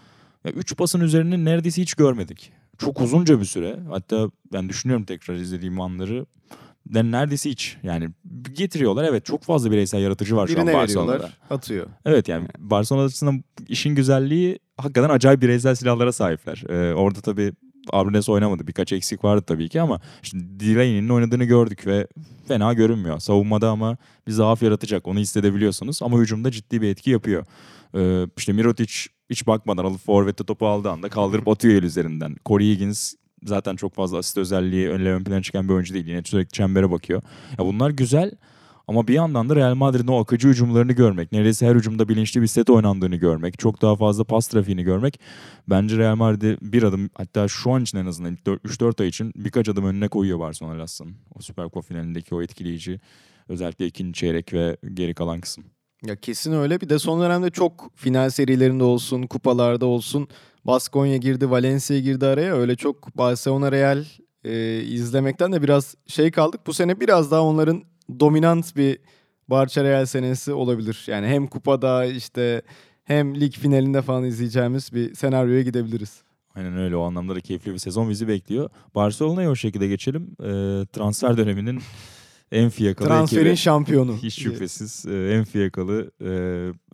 [0.45, 2.51] 3 pasın üzerine neredeyse hiç görmedik.
[2.77, 3.79] Çok uzunca bir süre.
[3.89, 6.25] Hatta ben düşünüyorum tekrar izlediğim anları.
[6.93, 7.77] De neredeyse hiç.
[7.83, 8.09] Yani
[8.53, 9.03] getiriyorlar.
[9.03, 11.11] Evet çok fazla bireysel yaratıcı var şu an Birine Barcelona'da.
[11.11, 11.87] veriyorlar, atıyor.
[12.05, 16.63] Evet yani Barcelona açısından işin güzelliği hakikaten acayip bireysel silahlara sahipler.
[16.69, 17.53] Ee, orada tabii
[17.91, 18.67] Abrines oynamadı.
[18.67, 22.07] Birkaç eksik vardı tabii ki ama işte Delaney'nin oynadığını gördük ve
[22.47, 23.19] fena görünmüyor.
[23.19, 23.97] Savunmada ama
[24.27, 25.07] bir zaaf yaratacak.
[25.07, 27.45] Onu hissedebiliyorsunuz ama hücumda ciddi bir etki yapıyor.
[27.95, 28.93] Ee, işte Mirotic
[29.29, 32.35] hiç bakmadan alıp forvette topu aldığı anda kaldırıp atıyor el üzerinden.
[32.45, 36.07] Corey Higgins zaten çok fazla asist özelliği önle ön plana çıkan bir oyuncu değil.
[36.07, 37.21] Yine sürekli çembere bakıyor.
[37.59, 38.31] Ya bunlar güzel
[38.87, 42.47] ama bir yandan da Real Madrid'in o akıcı hücumlarını görmek, neredeyse her hücumda bilinçli bir
[42.47, 45.19] set oynandığını görmek, çok daha fazla pas trafiğini görmek
[45.67, 49.33] bence Real Madrid'i bir adım hatta şu an için en azından ilk 3-4 ay için
[49.35, 51.15] birkaç adım önüne koyuyor Barcelona Lass'ın.
[51.35, 52.99] O Süper Kupa finalindeki o etkileyici
[53.49, 55.63] Özellikle ikinci çeyrek ve geri kalan kısım.
[56.05, 56.81] Ya kesin öyle.
[56.81, 60.27] Bir de son dönemde çok final serilerinde olsun, kupalarda olsun.
[60.69, 62.55] Baskonya girdi, Valencia girdi araya.
[62.55, 64.05] Öyle çok Barcelona Real
[64.43, 66.61] e, izlemekten de biraz şey kaldık.
[66.67, 67.83] Bu sene biraz daha onların
[68.19, 68.99] dominant bir
[69.47, 71.03] Barça Real senesi olabilir.
[71.07, 72.61] Yani hem kupada işte
[73.03, 76.21] hem lig finalinde falan izleyeceğimiz bir senaryoya gidebiliriz.
[76.55, 78.69] Aynen öyle o anlamda da keyifli bir sezon bizi bekliyor.
[78.95, 80.35] Barcelona'ya o şekilde geçelim.
[80.39, 80.45] Ee,
[80.93, 81.81] transfer döneminin
[82.51, 83.57] en fiyakalı Transferin ekibi.
[83.57, 84.17] şampiyonu.
[84.17, 86.11] Hiç şüphesiz e, en fiyakalı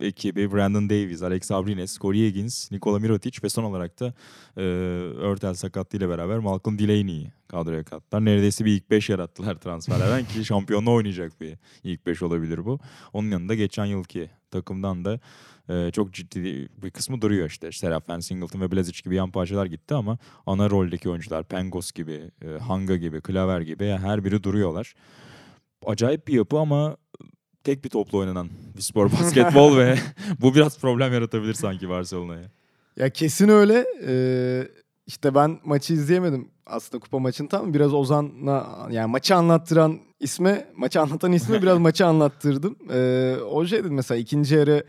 [0.00, 4.14] e, ekibi Brandon Davies, Alex Abrines, Corey Higgins, Nikola Mirotic ve son olarak da
[4.56, 4.62] e,
[5.20, 8.24] Örtel sakatlığıyla beraber Malcolm Delaney'i kadroya kattılar.
[8.24, 12.78] Neredeyse bir ilk 5 yarattılar transferlerden ki şampiyonla oynayacak bir ilk 5 olabilir bu.
[13.12, 15.20] Onun yanında geçen yılki takımdan da
[15.68, 17.72] e, çok ciddi bir kısmı duruyor işte.
[17.72, 22.58] Serafen Singleton ve Blazic gibi yan parçalar gitti ama ana roldeki oyuncular Pengos gibi, e,
[22.58, 24.94] Hanga gibi, Klaver gibi her biri duruyorlar
[25.86, 26.96] acayip bir yapı ama
[27.64, 29.98] tek bir topla oynanan bir spor basketbol ve
[30.40, 32.50] bu biraz problem yaratabilir sanki Barcelona'ya.
[32.96, 33.86] Ya kesin öyle.
[34.06, 34.68] Ee,
[35.06, 41.00] işte ben maçı izleyemedim aslında kupa maçını tam biraz Ozan'la yani maçı anlattıran isme maçı
[41.00, 42.76] anlatan isme biraz maçı anlattırdım.
[42.92, 44.84] Ee, o şey dedim mesela ikinci yarı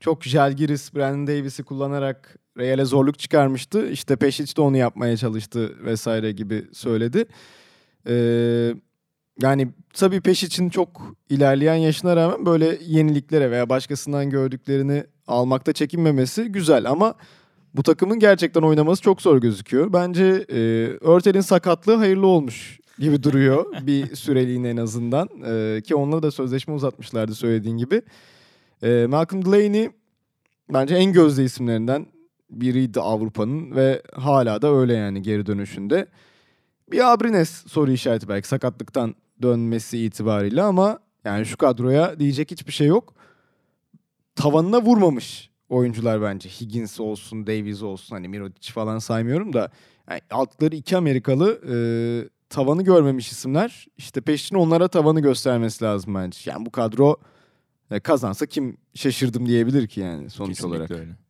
[0.00, 3.90] çok Jalgiris, Brandon Davis'i kullanarak Real'e zorluk çıkarmıştı.
[3.90, 7.24] İşte Pešić de onu yapmaya çalıştı vesaire gibi söyledi.
[8.08, 8.74] Ee,
[9.40, 16.44] yani tabii peş için çok ilerleyen yaşına rağmen böyle yeniliklere veya başkasından gördüklerini almakta çekinmemesi
[16.44, 17.14] güzel ama
[17.74, 19.92] bu takımın gerçekten oynaması çok zor gözüküyor.
[19.92, 20.60] Bence e,
[21.00, 25.28] Örtel'in sakatlığı hayırlı olmuş gibi duruyor bir süreliğine en azından.
[25.46, 28.02] E, ki onunla da sözleşme uzatmışlardı söylediğin gibi.
[28.82, 29.90] E, Malcolm Delaney
[30.72, 32.06] bence en gözde isimlerinden
[32.50, 36.06] biriydi Avrupa'nın ve hala da öyle yani geri dönüşünde.
[36.92, 42.86] Bir Abrines soru işareti belki sakatlıktan dönmesi itibariyle ama yani şu kadroya diyecek hiçbir şey
[42.86, 43.14] yok.
[44.34, 46.48] Tavanına vurmamış oyuncular bence.
[46.48, 49.70] Higgins olsun, Davies olsun hani Mirotic falan saymıyorum da
[50.10, 51.76] yani altları iki Amerikalı e,
[52.48, 53.86] tavanı görmemiş isimler.
[53.96, 56.50] İşte peşin onlara tavanı göstermesi lazım bence.
[56.50, 57.16] Yani bu kadro
[57.90, 60.90] e, kazansa kim şaşırdım diyebilir ki yani sonuç Kesinlikle olarak.
[60.90, 61.21] öyle.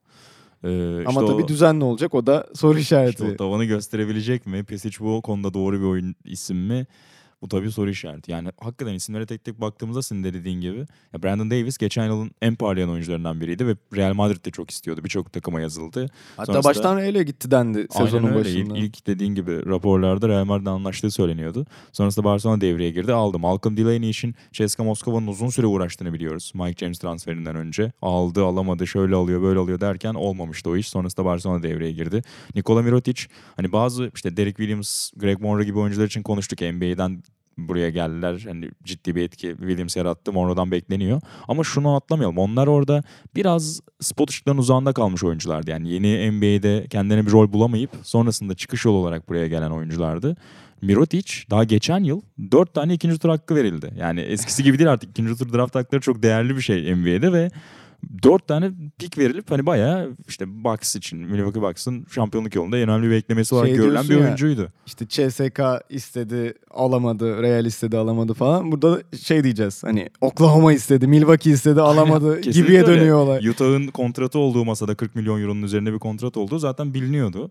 [0.65, 0.69] Ee,
[1.07, 3.11] Ama işte tabii o, düzenli olacak o da soru işareti.
[3.23, 4.65] işte o tavanı gösterebilecek mi?
[4.65, 6.87] Pesic bu konuda doğru bir oyun isim mi?
[7.43, 8.31] Bu tabii soru işareti.
[8.33, 10.79] Yani hakikaten isimlere tek tek baktığımızda senin de dediğin gibi.
[11.13, 15.05] Ya Brandon Davis geçen yılın en parlayan oyuncularından biriydi ve Real Madrid de çok istiyordu.
[15.05, 16.11] Birçok takıma yazıldı.
[16.37, 18.51] Hatta Sonrasında- baştan Real'e gitti dendi sezonun Aynen öyle.
[18.51, 18.79] İlk, başında.
[18.79, 21.67] ilk dediğin gibi raporlarda Real Madrid'le anlaştığı söyleniyordu.
[21.93, 23.13] Sonrasında Barcelona devreye girdi.
[23.13, 23.39] Aldı.
[23.39, 26.53] Malcolm Delaney için CSKA Moskova'nın uzun süre uğraştığını biliyoruz.
[26.55, 27.93] Mike James transferinden önce.
[28.03, 30.89] Aldı, alamadı, şöyle alıyor, böyle alıyor derken olmamıştı o iş.
[30.89, 32.23] Sonrasında Barcelona devreye girdi.
[32.55, 33.23] Nikola Mirotic
[33.57, 36.61] hani bazı işte Derek Williams, Greg Monroe gibi oyuncular için konuştuk.
[36.61, 37.23] NBA'den
[37.59, 38.43] buraya geldiler.
[38.47, 40.33] Hani ciddi bir etki Williams yarattı.
[40.33, 41.21] Monroe'dan bekleniyor.
[41.49, 42.39] Ama şunu atlamayalım.
[42.39, 43.03] Onlar orada
[43.35, 45.71] biraz spot ışıkların uzağında kalmış oyunculardı.
[45.71, 50.37] Yani yeni NBA'de kendine bir rol bulamayıp sonrasında çıkış yolu olarak buraya gelen oyunculardı.
[50.83, 53.95] Mirotic daha geçen yıl 4 tane ikinci tur hakkı verildi.
[53.99, 57.51] Yani eskisi gibi değil artık ikinci tur draft hakları çok değerli bir şey NBA'de ve
[58.23, 63.07] 4 tane pik verilip hani bayağı işte Bucks için Milwaukee Bucks'ın şampiyonluk yolunda en önemli
[63.07, 64.69] bir beklemesi olarak Şey görülen bir ya, oyuncuydu.
[64.87, 65.61] İşte CSK
[65.91, 68.73] istedi alamadı, Real istedi alamadı falan.
[68.73, 73.49] Burada da şey diyeceğiz hani Oklahoma istedi, Milwaukee istedi alamadı gibiye dönüyor olay.
[73.49, 77.51] Utah'ın kontratı olduğu masada 40 milyon euronun üzerinde bir kontrat olduğu zaten biliniyordu.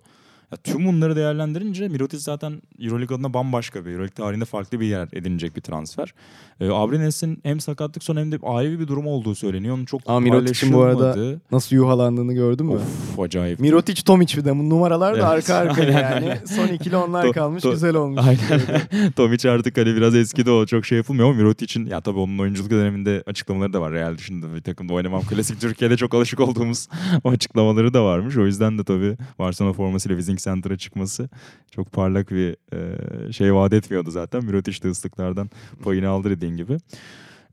[0.51, 5.07] Ya tüm bunları değerlendirince Mirotic zaten Euroleague adına bambaşka bir, Euroleague tarihinde farklı bir yer
[5.13, 6.13] edinecek bir transfer.
[6.59, 9.75] Ee, Abrines'in hem sakatlık son hem de ayrı bir durum olduğu söyleniyor.
[9.75, 11.39] Onun çok Ama Mirotic'in bu arada.
[11.51, 12.73] Nasıl yuhalandığını gördün mü?
[12.73, 13.59] Of acayip.
[13.59, 15.49] Mirotic, Tomic bir de bu numaralar da Evet.
[15.49, 15.91] arka Aynen.
[16.01, 16.37] yani.
[16.47, 18.21] Son ikili onlar To- kalmış to- güzel olmuş.
[18.27, 19.11] Aynen.
[19.15, 22.71] Tomic artık hani biraz eskidi o çok şey yapılmıyor ama Mirotic'in ya tabii onun oyunculuk
[22.71, 23.91] döneminde açıklamaları da var.
[23.91, 25.21] Real dışında bir takımda oynamam.
[25.21, 26.87] Klasik Türkiye'de çok alışık olduğumuz
[27.23, 28.37] o açıklamaları da varmış.
[28.37, 31.29] O yüzden de tabii Barcelona formasıyla Wizing Center'a çıkması
[31.71, 34.45] çok parlak bir e, şey vaat etmiyordu zaten.
[34.45, 35.49] Mirotic de ıslıklardan
[35.83, 36.77] payını aldı dediğin gibi.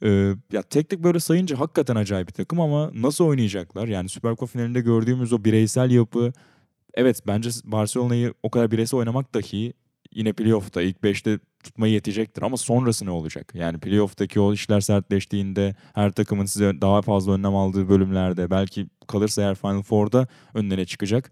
[0.03, 3.89] Ee, ya tek tek böyle sayınca hakikaten acayip bir takım ama nasıl oynayacaklar?
[3.89, 6.33] Yani Süper Kupa finalinde gördüğümüz o bireysel yapı
[6.95, 9.73] evet bence Barcelona'yı o kadar bireysel oynamak dahi
[10.15, 13.53] yine playoff'ta ilk 5'te tutmayı yetecektir ama sonrası ne olacak?
[13.55, 19.43] Yani playoff'taki o işler sertleştiğinde her takımın size daha fazla önlem aldığı bölümlerde belki kalırsa
[19.43, 21.31] eğer Final Four'da önlerine çıkacak.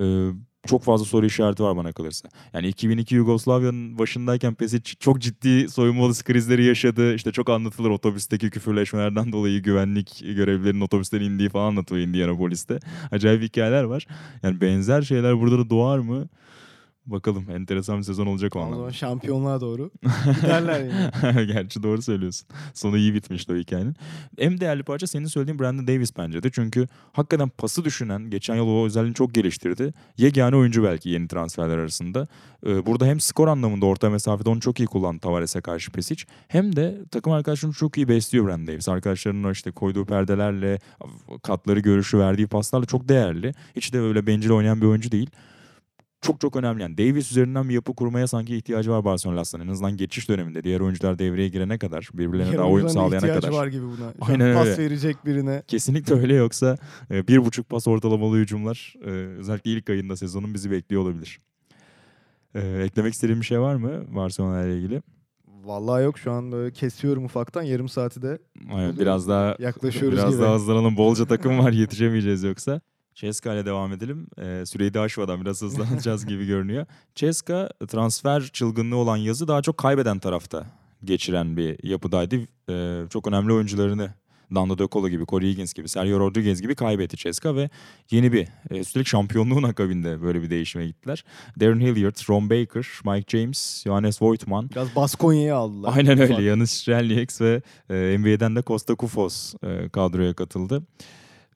[0.00, 0.30] Ee,
[0.66, 2.28] çok fazla soru işareti var bana kalırsa.
[2.52, 7.14] Yani 2002 Yugoslavya'nın başındayken Pesic çok ciddi soyunma odası krizleri yaşadı.
[7.14, 12.78] İşte çok anlatılır otobüsteki küfürleşmelerden dolayı güvenlik görevlilerinin otobüsten indiği falan anlatılıyor Indianapolis'te.
[13.10, 14.06] Acayip hikayeler var.
[14.42, 16.28] Yani benzer şeyler burada da doğar mı?
[17.06, 18.92] Bakalım enteresan bir sezon olacak o O zaman anlamda.
[18.92, 19.90] şampiyonluğa doğru
[20.42, 20.80] giderler
[21.24, 21.46] yani.
[21.52, 22.48] Gerçi doğru söylüyorsun.
[22.74, 23.96] Sonu iyi bitmişti o hikayenin.
[24.38, 26.50] En değerli parça senin söylediğin Brandon Davis bence de.
[26.52, 29.94] Çünkü hakikaten pası düşünen, geçen yıl o özelliğini çok geliştirdi.
[30.18, 32.28] Yegane oyuncu belki yeni transferler arasında.
[32.66, 36.24] Ee, burada hem skor anlamında orta mesafede onu çok iyi kullandı Tavares'e karşı Pesic.
[36.48, 38.88] Hem de takım arkadaşlarını çok iyi besliyor Brandon Davis.
[38.88, 40.78] Arkadaşlarının işte koyduğu perdelerle,
[41.42, 43.54] katları görüşü verdiği paslarla çok değerli.
[43.76, 45.30] Hiç de öyle bencil oynayan bir oyuncu değil
[46.22, 46.82] çok çok önemli.
[46.82, 49.64] Yani Davis üzerinden bir yapı kurmaya sanki ihtiyacı var Barcelona aslında.
[49.64, 50.64] En azından geçiş döneminde.
[50.64, 53.58] Diğer oyuncular devreye girene kadar, birbirlerine Diğer daha uyum oyuncuların sağlayana ihtiyacı kadar.
[53.58, 53.96] var gibi buna.
[53.96, 54.82] Şu an Aynen pas öyle.
[54.82, 55.62] verecek birine.
[55.68, 56.76] Kesinlikle öyle yoksa
[57.10, 61.38] e, bir buçuk pas ortalamalı hücumlar e, özellikle ilk ayında sezonun bizi bekliyor olabilir.
[62.54, 65.02] E, eklemek istediğim bir şey var mı Barcelona ile ilgili?
[65.64, 68.38] Vallahi yok şu an böyle kesiyorum ufaktan yarım saati de
[68.72, 70.42] Aynen, biraz daha yaklaşıyoruz biraz gibi.
[70.42, 70.96] daha hızlanalım.
[70.96, 72.80] Bolca takım var yetişemeyeceğiz yoksa.
[73.14, 74.26] Ceska ile devam edelim.
[74.38, 76.86] Ee, süreyi de aşmadan biraz hızlanacağız gibi görünüyor.
[77.14, 80.66] Ceska transfer çılgınlığı olan yazı daha çok kaybeden tarafta
[81.04, 82.36] geçiren bir yapıdaydı.
[82.70, 84.14] Ee, çok önemli oyuncularını
[84.54, 87.70] Dando De Colo gibi, Corey Higgins gibi, Sergio Rodriguez gibi kaybetti Ceska ve
[88.10, 91.24] yeni bir, e, üstelik şampiyonluğun akabinde böyle bir değişime gittiler.
[91.60, 95.92] Darren Hilliard, Ron Baker, Mike James, Johannes Voigtman, biraz Baskonya'yı aldılar.
[95.96, 96.42] Aynen öyle.
[96.42, 100.82] Yannis Strelnieks ve e, NBA'den de Costa Kufos e, kadroya katıldı.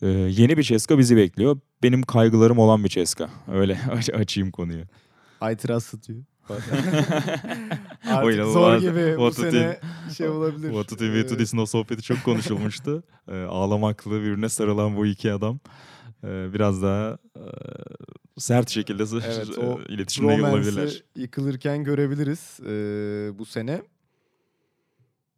[0.02, 1.60] E, yeni bir Ceska bizi bekliyor.
[1.82, 3.30] Benim kaygılarım olan bir Ceska.
[3.52, 4.84] Öyle aç- açayım konuyu.
[5.40, 6.22] Aytiraz satıyor.
[6.50, 6.54] O
[8.10, 9.80] Artık zor gibi bu What sene
[10.16, 10.68] şey olabilir.
[10.68, 13.02] What to do to This'in o sohbeti çok konuşulmuştu.
[13.28, 15.58] e, ağlamaklı birbirine sarılan bu iki adam.
[16.24, 17.42] E, biraz daha e,
[18.38, 19.06] sert şekilde
[19.36, 21.02] Evet, e, o iletişimde olabilirler.
[21.16, 23.82] Yıkılırken görebiliriz e, bu sene.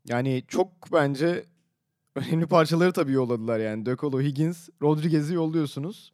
[0.09, 1.45] Yani çok bence
[2.19, 3.87] önemli parçaları tabii yolladılar yani.
[3.87, 6.13] De Colo, Higgins, Rodriguez'i yolluyorsunuz.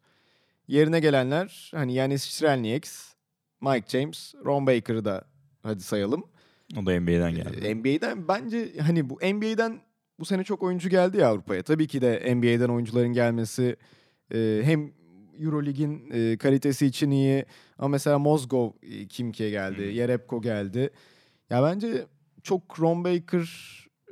[0.67, 3.13] Yerine gelenler hani Yanis Strelnieks,
[3.61, 5.23] Mike James, Ron Baker'ı da
[5.63, 6.23] hadi sayalım.
[6.73, 7.67] O da NBA'den geldi.
[7.67, 9.81] Ee, NBA'den bence hani bu NBA'den
[10.19, 11.63] bu sene çok oyuncu geldi ya Avrupa'ya.
[11.63, 13.75] Tabii ki de NBA'den oyuncuların gelmesi
[14.33, 14.91] e, hem
[15.39, 17.45] Eurolig'in e, kalitesi için iyi
[17.77, 19.89] ama mesela Mozgov e, Kimke geldi, Hı.
[19.89, 20.89] Yerebko geldi.
[21.49, 22.05] Ya bence
[22.43, 23.49] çok Ron Baker,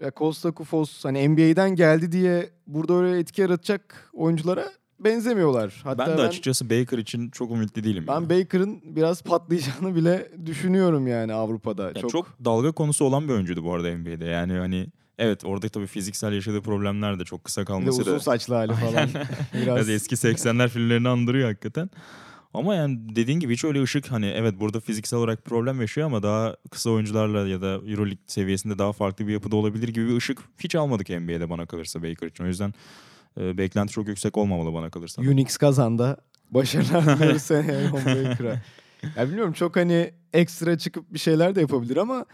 [0.04, 4.66] ya Costa Kufos hani NBA'den geldi diye burada öyle etki yaratacak oyunculara
[5.00, 5.82] benzemiyorlar.
[5.84, 8.06] Hatta ben de açıkçası Baker için çok ümitli değilim.
[8.08, 8.30] ben yani.
[8.30, 11.84] Baker'ın biraz patlayacağını bile düşünüyorum yani Avrupa'da.
[11.84, 12.46] Ya çok, çok...
[12.46, 14.26] dalga konusu olan bir oyuncuydu bu arada NBA'de.
[14.26, 14.88] Yani hani
[15.18, 19.10] evet orada tabii fiziksel yaşadığı problemler de çok kısa kalması uzun da saçlı hali falan.
[19.54, 21.90] Biraz biraz eski 80'ler filmlerini andırıyor hakikaten.
[22.54, 26.24] Ama yani dediğin gibi hiç öyle ışık hani evet burada fiziksel olarak problem yaşıyor ama
[26.24, 30.40] daha kısa oyuncularla ya da Euroleague seviyesinde daha farklı bir yapıda olabilir gibi bir ışık
[30.60, 32.44] hiç almadık NBA'de bana kalırsa Baker için.
[32.44, 32.74] O yüzden
[33.40, 35.22] e, beklenti çok yüksek olmamalı bana kalırsa.
[35.22, 36.18] Unix kazanda
[36.52, 38.62] başarılar diliyoruz seneye Baker'a.
[39.18, 42.26] Ya bilmiyorum çok hani ekstra çıkıp bir şeyler de yapabilir ama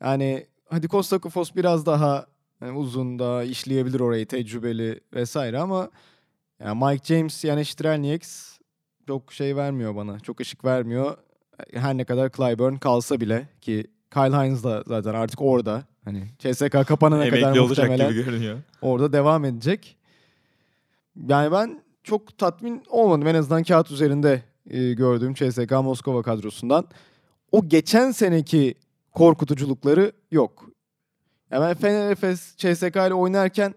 [0.00, 2.26] yani hadi Costa Kufos biraz daha
[2.60, 5.90] hani uzun daha işleyebilir orayı tecrübeli vesaire ama
[6.60, 8.53] yani Mike James yani Strelnieks
[9.06, 10.20] çok şey vermiyor bana.
[10.20, 11.16] Çok ışık vermiyor.
[11.72, 15.84] Her ne kadar Clyburn kalsa bile ki Kyle Hines da zaten artık orada.
[16.04, 18.58] Hani CSK kapanana kadar muhtemelen gibi görünüyor.
[18.82, 19.96] orada devam edecek.
[21.28, 26.86] Yani ben çok tatmin olmadım en azından kağıt üzerinde e, gördüğüm CSK Moskova kadrosundan.
[27.52, 28.74] O geçen seneki
[29.12, 30.70] korkutuculukları yok.
[31.50, 33.74] Yani ben Fener Efes CSK ile oynarken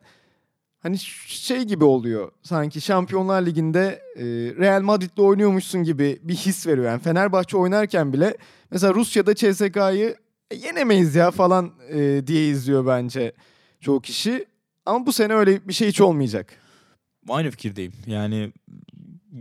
[0.80, 2.32] hani şey gibi oluyor.
[2.44, 4.24] Sanki Şampiyonlar Ligi'nde e,
[4.60, 6.88] Real Madrid'le oynuyormuşsun gibi bir his veriyor.
[6.88, 8.38] Yani Fenerbahçe oynarken bile
[8.72, 10.16] mesela Rusya'da CSK'yı
[10.52, 13.34] "E, yenemeyiz ya falan e, diye izliyor bence
[13.82, 14.46] çoğu kişi.
[14.86, 16.54] Ama bu sene öyle bir şey hiç olmayacak.
[17.30, 17.94] Aynı fikirdeyim.
[18.06, 18.54] Yani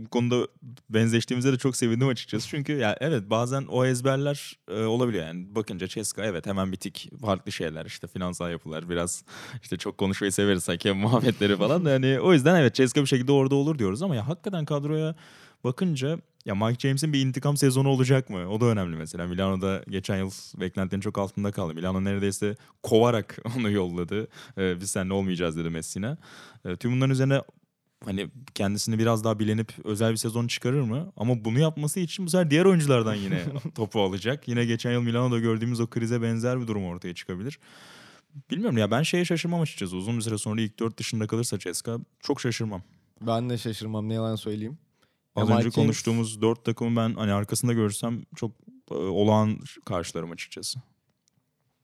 [0.05, 0.47] bu konuda
[0.89, 2.47] benzeştiğimize de çok sevindim açıkçası.
[2.47, 5.55] Çünkü ya evet bazen o ezberler e, olabiliyor yani.
[5.55, 9.23] Bakınca Ceska evet hemen bir tik farklı şeyler işte finansal yapılar biraz
[9.61, 13.55] işte çok konuşmayı severiz hakem muhabbetleri falan yani o yüzden evet Ceska bir şekilde orada
[13.55, 15.15] olur diyoruz ama ya hakikaten kadroya
[15.63, 18.49] bakınca ya Mike James'in bir intikam sezonu olacak mı?
[18.49, 19.27] O da önemli mesela.
[19.27, 21.73] Milano'da geçen yıl beklentilerin çok altında kaldı.
[21.73, 24.27] Milano neredeyse kovarak onu yolladı.
[24.57, 26.17] Ee, biz seninle olmayacağız dedi Messina.
[26.65, 27.41] Ee, tüm bunların üzerine
[28.05, 31.13] hani kendisini biraz daha bilenip özel bir sezon çıkarır mı?
[31.17, 33.43] Ama bunu yapması için bu sefer diğer oyunculardan yine
[33.75, 34.47] topu alacak.
[34.47, 37.59] Yine geçen yıl Milano'da gördüğümüz o krize benzer bir durum ortaya çıkabilir.
[38.51, 39.95] Bilmiyorum ya ben şeye şaşırmam açıkçası.
[39.95, 42.81] Uzun bir süre sonra ilk dört dışında kalırsa Ceska çok şaşırmam.
[43.21, 44.77] Ben de şaşırmam ne yalan söyleyeyim.
[45.37, 48.51] Ya Az Mike önce konuştuğumuz dört takımı ben hani arkasında görsem çok
[48.91, 50.79] e, olağan karşılarım açıkçası.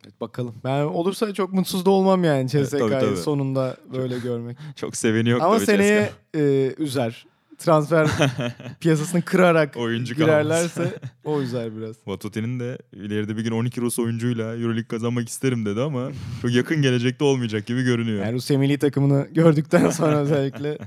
[0.06, 0.56] Evet, bakalım.
[0.64, 3.18] Ben olursa çok mutsuz da olmam yani Evet, CSK'yı tabii.
[3.18, 4.58] sonunda böyle görmek.
[4.76, 7.26] Çok seveni yok Ama seneye e, üzer.
[7.58, 8.08] transfer
[8.80, 11.96] piyasasını kırarak Oyuncu girerlerse o üzer biraz.
[12.08, 16.82] Vatuti'nin de ileride bir gün 12 Rus oyuncuyla Euroleague kazanmak isterim dedi ama çok yakın
[16.82, 18.26] gelecekte olmayacak gibi görünüyor.
[18.26, 20.78] Yani Rusya milli takımını gördükten sonra özellikle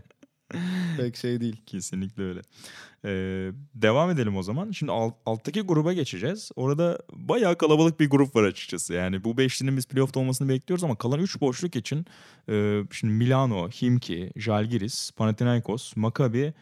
[0.96, 1.62] pek şey değil.
[1.66, 2.40] Kesinlikle öyle.
[3.04, 4.70] Ee, devam edelim o zaman.
[4.70, 6.50] Şimdi alt, alttaki gruba geçeceğiz.
[6.56, 8.94] Orada bayağı kalabalık bir grup var açıkçası.
[8.94, 12.06] Yani bu beşlinin biz playoff'ta olmasını bekliyoruz ama kalan üç boşluk için
[12.48, 16.54] e, şimdi Milano, Himki, Žalgiris, Panathinaikos, Maccabi,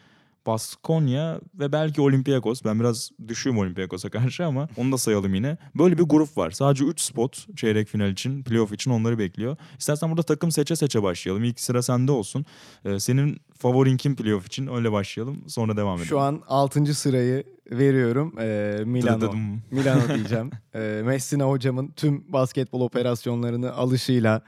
[0.45, 2.61] Baskonya ve belki Olympiakos.
[2.65, 5.57] Ben biraz düşüğüm Olympiakos'a karşı ama onu da sayalım yine.
[5.75, 6.51] Böyle bir grup var.
[6.51, 9.57] Sadece 3 spot çeyrek final için, playoff için onları bekliyor.
[9.79, 11.43] İstersen burada takım seçe seçe başlayalım.
[11.43, 12.45] İlk sıra sende olsun.
[12.85, 14.67] Ee, senin favorin kim playoff için?
[14.67, 15.43] Öyle başlayalım.
[15.47, 16.09] Sonra devam edelim.
[16.09, 16.93] Şu an 6.
[16.93, 18.35] sırayı veriyorum.
[18.39, 19.33] Ee, Milano.
[19.71, 20.51] Milano diyeceğim.
[20.75, 24.41] Ee, Messina hocamın tüm basketbol operasyonlarını alışıyla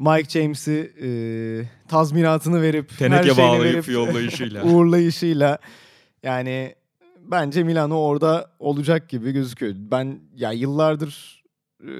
[0.00, 1.08] Mike James'i e,
[1.88, 4.64] tazminatını verip her Teneke şeyini bağlayıp verip yollayışıyla.
[4.64, 5.58] uğurlayışıyla
[6.22, 6.74] yani
[7.20, 9.74] bence Milano orada olacak gibi gözüküyor.
[9.76, 11.44] Ben ya yıllardır
[11.80, 11.90] e,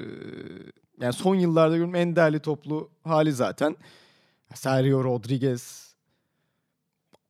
[1.01, 3.75] yani son yıllarda gördüğüm en değerli toplu hali zaten.
[4.53, 5.95] Sergio Rodriguez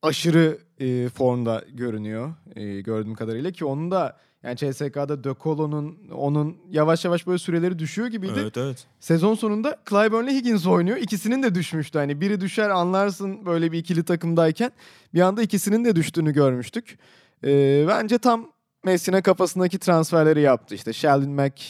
[0.02, 6.58] aşırı e, formda görünüyor e, gördüğüm kadarıyla ki onun da yani CSK'da De Colo'nun onun
[6.70, 8.34] yavaş yavaş böyle süreleri düşüyor gibiydi.
[8.42, 8.88] evet evet.
[9.00, 10.98] Sezon sonunda Clyburn'le Higgins oynuyor.
[10.98, 12.00] İkisinin de düşmüştü.
[12.00, 14.72] Hani biri düşer anlarsın böyle bir ikili takımdayken.
[15.14, 16.98] Bir anda ikisinin de düştüğünü görmüştük.
[17.44, 18.48] Ee, bence tam
[18.86, 20.76] Messi'ne kafasındaki transferleri yaptı.
[20.76, 21.62] İşte Sheldon Mack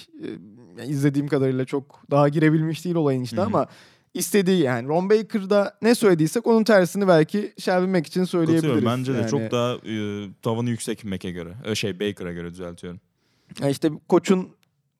[0.79, 3.47] e, izlediğim kadarıyla çok daha girebilmiş değil olayın içine Hı hı.
[3.47, 3.67] ama
[4.13, 8.85] istediği yani Ron Baker'da ne söylediysek onun tersini belki Mack için söyleyebiliriz.
[8.85, 11.53] Bence de Yani- çok daha e, tavanı yüksek Mac'e göre.
[11.65, 12.99] E, şey Baker'a göre düzeltiyorum.
[13.61, 14.49] Ya işte koçun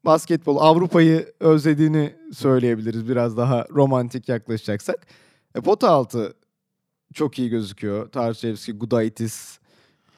[0.05, 5.07] basketbol Avrupa'yı özlediğini söyleyebiliriz biraz daha romantik yaklaşacaksak.
[5.55, 6.33] E, pota altı
[7.13, 8.11] çok iyi gözüküyor.
[8.11, 9.59] Tarşevski, Gudaitis,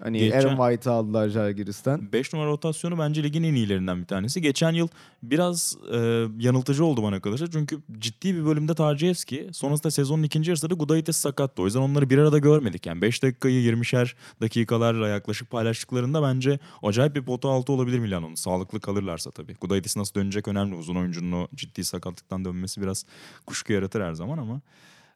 [0.04, 2.12] hani Geçen- Aaron White'ı aldılar Žalgiris'ten.
[2.14, 4.42] 5 numara rotasyonu bence ligin en iyilerinden bir tanesi.
[4.42, 4.88] Geçen yıl
[5.24, 5.98] biraz e,
[6.40, 7.52] yanıltıcı oldu bana kalırsa.
[7.52, 9.50] Çünkü ciddi bir bölümde Tarcevski.
[9.52, 11.62] Sonrasında sezonun ikinci yarısında Gudaitis sakattı.
[11.62, 12.86] O yüzden onları bir arada görmedik.
[12.86, 18.36] Yani 5 dakikayı 20'şer dakikalarla yaklaşık paylaştıklarında bence acayip bir pota altı olabilir Milano'nun.
[18.36, 19.56] Sağlıklı kalırlarsa tabii.
[19.62, 20.76] Gudaitis nasıl dönecek önemli.
[20.76, 23.06] Uzun oyuncunun o ciddi sakatlıktan dönmesi biraz
[23.46, 24.62] kuşku yaratır her zaman ama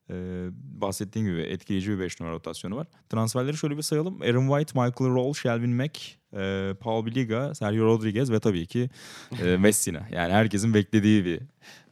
[0.10, 2.88] ee, bahsettiğim gibi etkileyici bir 5 numara rotasyonu var.
[3.10, 4.22] Transferleri şöyle bir sayalım.
[4.22, 5.99] Aaron White, Michael Roll, Shelvin Mack,
[6.34, 8.89] e, Paul Biliga, Sergio Rodriguez ve tabii ki
[9.43, 10.08] e, Messina.
[10.12, 11.41] Yani herkesin beklediği bir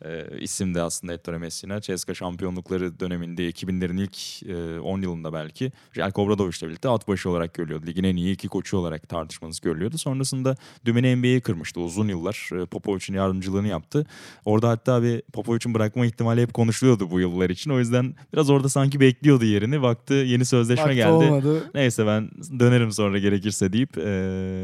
[0.05, 1.82] e, isimdi aslında Ettore Messina.
[1.82, 7.53] CSKA şampiyonlukları döneminde 2000'lerin ilk e, 10 yılında belki Jelko Obradovic'le birlikte at başı olarak
[7.53, 7.86] görülüyordu.
[7.86, 9.97] Ligin en iyi iki koçu olarak tartışmanız görülüyordu.
[9.97, 10.55] Sonrasında
[10.86, 12.49] dümeni NBA'yi kırmıştı uzun yıllar.
[12.61, 14.05] E, Popovic'in yardımcılığını yaptı.
[14.45, 17.71] Orada hatta bir Popovic'in bırakma ihtimali hep konuşuluyordu bu yıllar için.
[17.71, 19.82] O yüzden biraz orada sanki bekliyordu yerini.
[19.82, 21.11] Baktı yeni sözleşme Baktı geldi.
[21.11, 21.71] olmadı.
[21.76, 24.01] Neyse ben dönerim sonra gerekirse deyip e,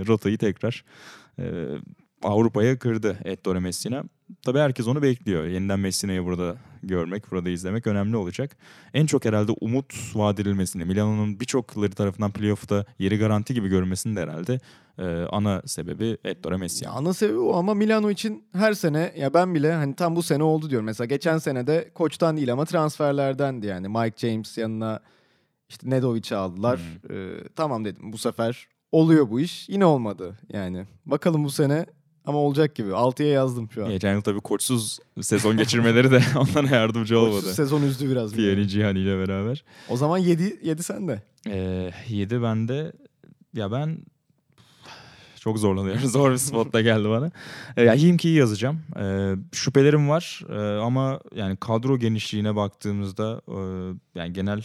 [0.07, 0.84] rotayı tekrar
[1.39, 1.43] e,
[2.24, 4.03] Avrupa'ya kırdı Ettore Messina.
[4.46, 5.46] Tabii herkes onu bekliyor.
[5.46, 8.58] Yeniden Messina'yı burada görmek, burada izlemek önemli olacak.
[8.94, 14.22] En çok herhalde umut vaat edilmesini, Milano'nun birçokları tarafından playoff'ta yeri garanti gibi görmesinin de
[14.22, 14.60] herhalde
[14.98, 16.90] e, ana sebebi Ettore Messina.
[16.90, 20.24] Ya ana sebebi o ama Milano için her sene ya ben bile hani tam bu
[20.24, 20.86] sene oldu diyorum.
[20.86, 23.88] Mesela geçen sene de koçtan değil ama transferlerdendi yani.
[23.88, 25.00] Mike James yanına
[25.70, 26.80] işte Nedovic'i aldılar.
[27.10, 29.70] Ee, tamam dedim bu sefer oluyor bu iş.
[29.70, 30.86] Yine olmadı yani.
[31.06, 31.86] Bakalım bu sene
[32.26, 32.90] ama olacak gibi.
[32.90, 33.90] 6'ya yazdım şu an.
[33.92, 37.36] Geçen yıl tabii koçsuz sezon geçirmeleri de onlara yardımcı olmadı.
[37.36, 38.34] Koçsuz sezon üzdü biraz.
[38.38, 38.68] Milano.
[38.68, 39.64] Cihani ile beraber.
[39.90, 41.22] O zaman 7 7 sende.
[41.48, 42.92] Ee, 7 bende.
[43.54, 43.98] Ya ben
[45.40, 46.02] çok zorlanıyorum.
[46.10, 47.32] Zor bir spotta geldi bana.
[47.78, 48.80] Ee, ya Himki'yi yazacağım.
[49.00, 53.58] Ee, şüphelerim var Ee, ama yani kadro genişliğine baktığımızda e,
[54.20, 54.64] yani genel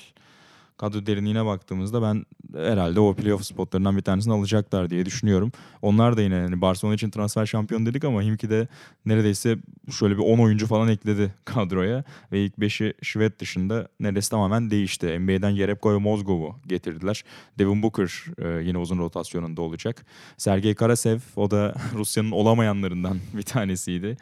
[0.79, 2.25] kadro derinliğine baktığımızda ben
[2.55, 5.53] herhalde o playoff spotlarından bir tanesini alacaklar diye düşünüyorum.
[5.83, 8.69] Onlar da yine hani Barcelona için transfer şampiyon dedik ama Himki de
[9.07, 9.59] neredeyse
[9.91, 15.19] şöyle bir 10 oyuncu falan ekledi kadroya ve ilk 5'i Şvet dışında neredeyse tamamen değişti.
[15.19, 17.25] NBA'den Jerebko ve Mozgov'u getirdiler.
[17.59, 20.07] Devin Booker e, yine uzun rotasyonunda olacak.
[20.37, 24.17] Sergey Karasev o da Rusya'nın olamayanlarından bir tanesiydi.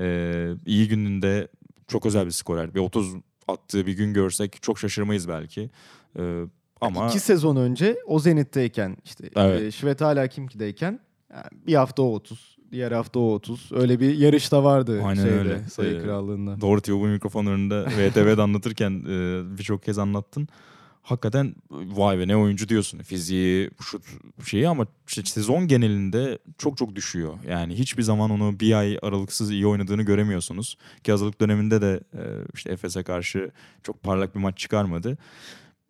[0.00, 1.48] E, iyi gününde
[1.88, 2.74] çok özel bir skorer.
[2.74, 3.14] Bir 30
[3.48, 5.70] attığı bir gün görsek çok şaşırmayız belki.
[6.18, 6.42] E,
[6.80, 9.62] ama İki sezon önce o Zenit'teyken işte Evet.
[9.62, 11.00] e, Şvet hala Kimki'deyken
[11.32, 13.70] yani bir hafta o 30, diğer hafta o 30.
[13.72, 15.62] Öyle bir yarış da vardı Aynen şeyde öyle.
[15.68, 16.60] sayı Ee, krallığında.
[16.60, 20.48] Doğru Tiyo bu mikrofon önünde VTV'de anlatırken e, birçok kez anlattın.
[21.02, 22.98] Hakikaten vay be ne oyuncu diyorsun.
[22.98, 24.02] Fiziği, şut
[24.46, 27.34] şeyi ama işte sezon genelinde çok çok düşüyor.
[27.48, 30.76] Yani hiçbir zaman onu bir ay aralıksız iyi oynadığını göremiyorsunuz.
[31.04, 32.22] Ki hazırlık döneminde de e,
[32.54, 33.50] işte Efes'e karşı
[33.82, 35.18] çok parlak bir maç çıkarmadı.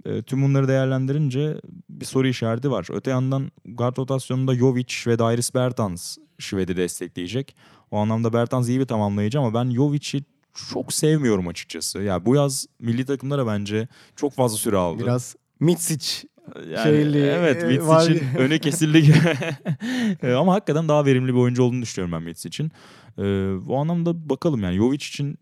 [0.09, 2.87] E, tüm bunları değerlendirince bir soru işareti var.
[2.91, 7.57] Öte yandan guard rotasyonunda Jovic ve Dairis Bertans Şved'i destekleyecek.
[7.91, 10.25] O anlamda Bertans iyi bir tamamlayıcı ama ben Jovic'i
[10.73, 11.99] çok sevmiyorum açıkçası.
[11.99, 15.03] Ya yani bu yaz milli takımlara bence çok fazla süre aldı.
[15.03, 16.29] Biraz Mitsic
[16.71, 19.15] yani, şeyli, evet e, Mitz var- için öne kesildi.
[20.23, 22.73] E, ama hakikaten daha verimli bir oyuncu olduğunu düşünüyorum ben Mitz için.
[23.19, 25.39] E, o anlamda bakalım yani Jovic için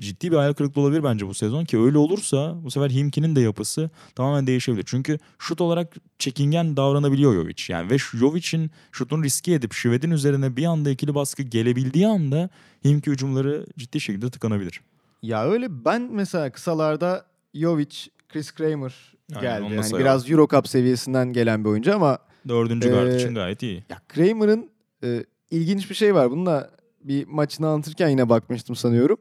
[0.00, 3.40] ciddi bir hayal kırıklığı olabilir bence bu sezon ki öyle olursa bu sefer Himki'nin de
[3.40, 4.84] yapısı tamamen değişebilir.
[4.86, 7.62] Çünkü şut olarak çekingen davranabiliyor Jovic.
[7.68, 12.48] Yani ve Jovic'in şutunu riske edip Şved'in üzerine bir anda ikili baskı gelebildiği anda
[12.84, 14.80] Himki hücumları ciddi şekilde tıkanabilir.
[15.22, 17.24] Ya öyle ben mesela kısalarda
[17.54, 17.96] Jovic,
[18.28, 18.94] Chris Kramer
[19.40, 19.62] geldi.
[19.64, 19.98] Yani sayalım.
[19.98, 23.84] biraz Euro Cup seviyesinden gelen bir oyuncu ama Dördüncü guard Ee, için gayet iyi.
[23.90, 24.70] ya Kramer'ın
[25.04, 26.30] e, ilginç bir şey var.
[26.30, 26.70] Bununla
[27.04, 29.16] bir maçını anlatırken yine bakmıştım sanıyorum.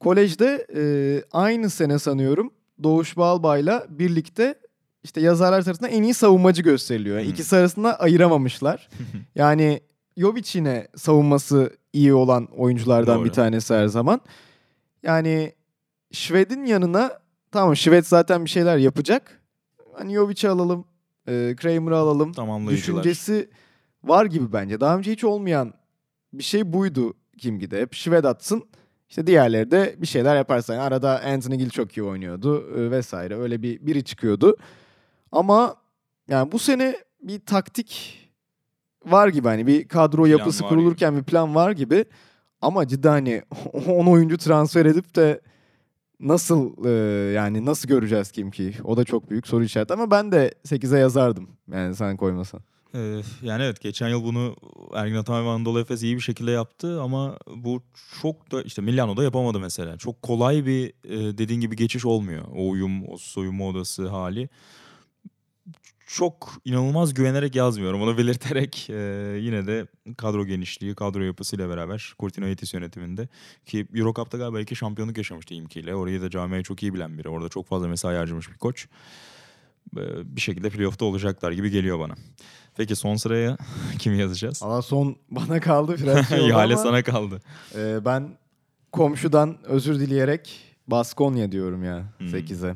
[0.00, 0.82] Kolejde e,
[1.32, 4.54] aynı sene sanıyorum Doğuş Balbay'la birlikte
[5.04, 7.16] işte yazarlar tarafından en iyi savunmacı gösteriliyor.
[7.16, 7.32] Yani Hmm.
[7.32, 8.88] İkisi arasında ayıramamışlar.
[9.34, 9.80] yani
[10.16, 13.24] Jovic yine savunması iyi olan oyunculardan Doğru.
[13.24, 14.20] bir tanesi her zaman.
[15.02, 15.52] Yani
[16.12, 17.18] Şved'in yanına
[17.50, 19.42] tamam Şved zaten bir şeyler yapacak.
[19.94, 20.84] Hani Jovic'i alalım,
[21.28, 22.32] e, Kramer'ı alalım.
[22.32, 23.04] Tamamlayıcılar.
[23.04, 23.50] Düşüncesi
[24.04, 24.80] var gibi bence.
[24.80, 25.72] Daha önce hiç olmayan
[26.32, 27.80] bir şey buydu Kimgi'de.
[27.80, 28.64] Hep Şved atsın.
[29.10, 30.74] İşte diğerleri de bir şeyler yaparsa.
[30.74, 33.36] Yani arada Anthony Gill çok iyi oynuyordu e, vesaire.
[33.36, 34.56] Öyle bir biri çıkıyordu.
[35.32, 35.76] Ama
[36.28, 38.18] yani bu sene bir taktik
[39.06, 42.04] var gibi hani bir kadro Plan yapısı kurulurken bir plan var gibi.
[42.62, 43.42] Ama cidden hani
[43.86, 45.40] 10 oyuncu transfer edip de
[46.20, 46.90] nasıl e,
[47.32, 48.74] yani nasıl göreceğiz kim ki?
[48.84, 51.48] O da çok büyük soru işareti ama ben de 8'e yazardım.
[51.72, 52.60] Yani sen koymasan.
[52.94, 54.56] Ee, yani evet geçen yıl bunu
[54.94, 57.82] Ergin Ataman ve Anadolu Efes iyi bir şekilde yaptı ama bu
[58.22, 59.96] çok da işte Milano'da yapamadı mesela.
[59.96, 62.44] Çok kolay bir e, dediğin gibi geçiş olmuyor.
[62.54, 64.48] O uyum, o soyunma odası hali.
[66.06, 68.02] Çok inanılmaz güvenerek yazmıyorum.
[68.02, 68.94] Onu belirterek e,
[69.40, 69.86] yine de
[70.16, 73.28] kadro genişliği, kadro yapısıyla beraber Cortino Yetis yönetiminde
[73.66, 75.94] ki Euro Cup'ta galiba iki şampiyonluk yaşamıştı İmki ile.
[75.94, 77.28] Orayı da camiayı çok iyi bilen biri.
[77.28, 78.88] Orada çok fazla mesai harcamış bir koç.
[79.96, 82.14] E, bir şekilde playoff'ta olacaklar gibi geliyor bana.
[82.76, 83.56] Peki son sıraya
[83.98, 84.62] kimi yazacağız?
[84.62, 87.40] Valla son bana kaldı biraz şey İhale ama, sana kaldı.
[87.74, 88.28] e, ben
[88.92, 92.26] komşudan özür dileyerek Baskonya diyorum ya Hmm.
[92.28, 92.74] 8'e.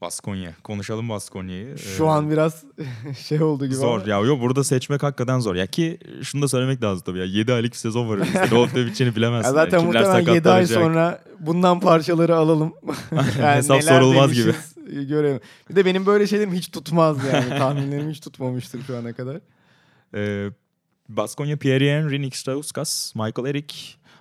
[0.00, 0.54] Baskonya.
[0.64, 1.78] Konuşalım Baskonya'yı.
[1.78, 2.64] Şu Ee, an biraz
[3.28, 4.10] şey oldu gibi Zor ama.
[4.10, 5.54] ya yok burada seçmek hakikaten zor.
[5.54, 8.48] Ya ki şunu da söylemek lazım tabii ya 7 aylık bir sezon var önümüzde.
[8.52, 9.48] ne olup ne biteceğini bilemezsin.
[9.48, 12.72] Ya zaten Yani muhtemelen 7 ay sonra bundan parçaları alalım.
[13.40, 14.54] Hesap neler sorulmaz gibi.
[14.86, 15.40] Demişiz, Görelim.
[15.70, 17.48] Bir de benim böyle şeylerim hiç tutmaz yani.
[17.58, 19.40] Tahminlerim hiç tutmamıştır şu ana kadar.
[20.14, 20.50] Ee,
[21.08, 23.74] Baskonya Pierre Henry, Nick Stauskas, Michael Eric,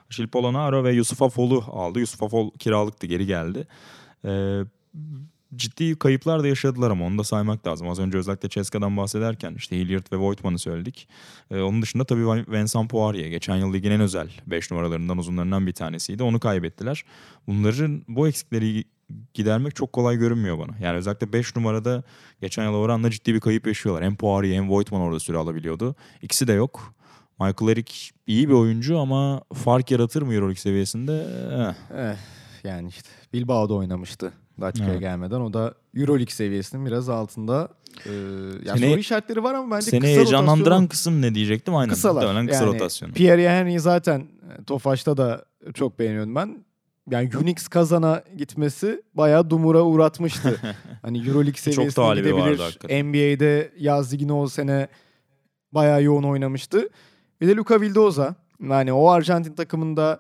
[0.10, 2.00] Gilles Polonaro ve Yusuf Afol'u aldı.
[2.00, 3.68] Yusuf Afol kiralıktı geri geldi.
[4.26, 4.62] Ee,
[5.56, 7.90] ciddi kayıplar da yaşadılar ama onu da saymak lazım.
[7.90, 11.08] Az önce özellikle Ceska'dan bahsederken işte Hilliard ve Voigtman'ı söyledik.
[11.52, 13.28] Ee, onun dışında tabii Vincent Poirier.
[13.28, 16.24] Geçen yıl ligin en özel 5 numaralarından uzunlarından bir tanesiydi.
[16.24, 17.06] Onu kaybettiler.
[17.48, 18.84] Bunların bu eksikleri
[19.34, 20.72] gidermek çok kolay görünmüyor bana.
[20.82, 22.04] Yani özellikle 5 numarada
[22.42, 24.04] geçen yıl oranla ciddi bir kayıp yaşıyorlar.
[24.06, 25.96] Hem Poirier hem Voigtman orada süre alabiliyordu.
[26.22, 26.94] İkisi de yok.
[27.40, 27.94] Michael Eric
[28.28, 31.26] iyi bir oyuncu ama fark yaratır mı Euroleague seviyesinde?
[31.54, 31.98] Eh.
[31.98, 32.16] Eh,
[32.64, 34.34] yani işte Bilbao'da oynamıştı.
[34.62, 35.00] Daçka'ya Evet.
[35.00, 35.42] gelmeden.
[35.42, 37.70] O da Euroleague seviyesinin biraz altında.
[38.06, 38.10] Ee,
[38.66, 41.76] ya Seni- soru işaretleri var ama bence Seni kısa heyecanlandıran rotasyonu- kısım ne diyecektim?
[41.76, 41.94] Aynen.
[41.94, 42.48] kısalar.
[42.48, 43.14] Kısa yani rotasyonu.
[43.14, 44.28] Pierre Henry'i zaten
[44.68, 46.66] Tofaş'ta da çok beğeniyordum ben.
[47.10, 50.60] Yani Unix kazana gitmesi bayağı dumura uğratmıştı.
[51.02, 53.04] hani Euroleague seviyesine vardı gidebilir.
[53.04, 54.88] NBA'de yaz ligini o sene
[55.72, 56.90] bayağı yoğun oynamıştı.
[57.42, 58.36] Bir de Luka Vildoza.
[58.70, 60.20] Yani o Arjantin takımında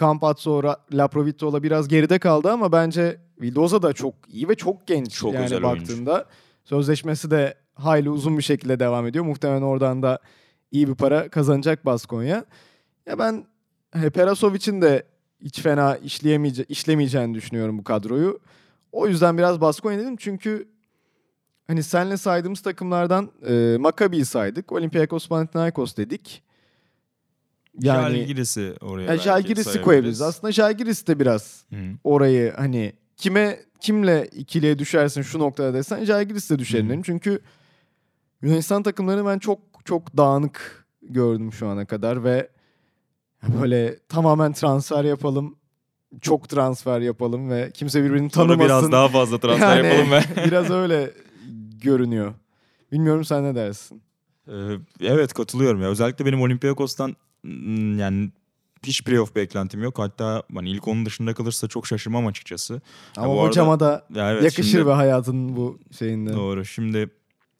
[0.00, 5.14] Campazzo, Ra- Laprovittola biraz geride kaldı ama bence Vildoza da çok iyi ve çok genç
[5.14, 5.80] Çok yani özel oyuncu.
[5.80, 6.26] baktığında.
[6.64, 9.24] Sözleşmesi de hayli uzun bir şekilde devam ediyor.
[9.24, 10.18] Muhtemelen oradan da
[10.70, 12.44] iyi bir para kazanacak Baskonya.
[13.06, 13.44] Ya ben
[14.02, 15.02] e, Perasovic'in de
[15.44, 18.40] hiç fena işleyemeyece işlemeyeceğini düşünüyorum bu kadroyu.
[18.92, 20.68] O yüzden biraz Baskonya dedim çünkü
[21.66, 24.72] hani senle saydığımız takımlardan e, Maccabi'yi saydık.
[24.72, 26.42] Olympiakos Panathinaikos dedik.
[27.80, 29.82] Yani Žalgiris'i oraya yani sayabiliriz.
[29.82, 30.22] koyabiliriz.
[30.22, 31.76] Aslında Žalgiris de biraz Hı.
[32.04, 37.02] orayı hani kime kimle ikiliye düşersin şu noktada desen Žalgiris de düşerim.
[37.02, 37.40] Çünkü
[38.42, 42.48] Yunanistan takımlarını ben çok çok dağınık gördüm şu ana kadar ve
[43.60, 45.56] böyle tamamen transfer yapalım.
[46.20, 48.64] Çok transfer yapalım ve kimse birbirini Sonra tanımasın.
[48.64, 51.10] biraz daha fazla transfer Yani yapalım ve biraz öyle
[51.82, 52.34] görünüyor.
[52.92, 54.02] Bilmiyorum sen ne dersin?
[54.48, 54.52] Ee,
[55.00, 55.88] evet katılıyorum ya.
[55.88, 58.30] Özellikle benim Olympiakos'tan mm, yani
[58.86, 59.98] hiç playoff beklentim yok.
[59.98, 62.80] Hatta hani ilk onun dışında kalırsa çok şaşırmam açıkçası.
[63.16, 66.32] Ama bu arada- hocama da Ya evet, yakışır şimdi- ve hayatın bu şeyinde.
[66.32, 66.64] Doğru.
[66.64, 67.10] Şimdi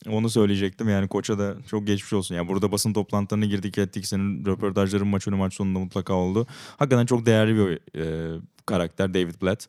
[0.08, 0.88] onu söyleyecektim.
[0.88, 2.34] Yani koça da çok geçmiş olsun.
[2.34, 4.06] Yani burada basın toplantılarına girdik ettik.
[4.06, 6.46] Senin röportajların maç önü maç sonunda mutlaka oldu.
[6.76, 8.36] Hakikaten çok değerli bir e,
[8.66, 9.68] karakter David Blatt.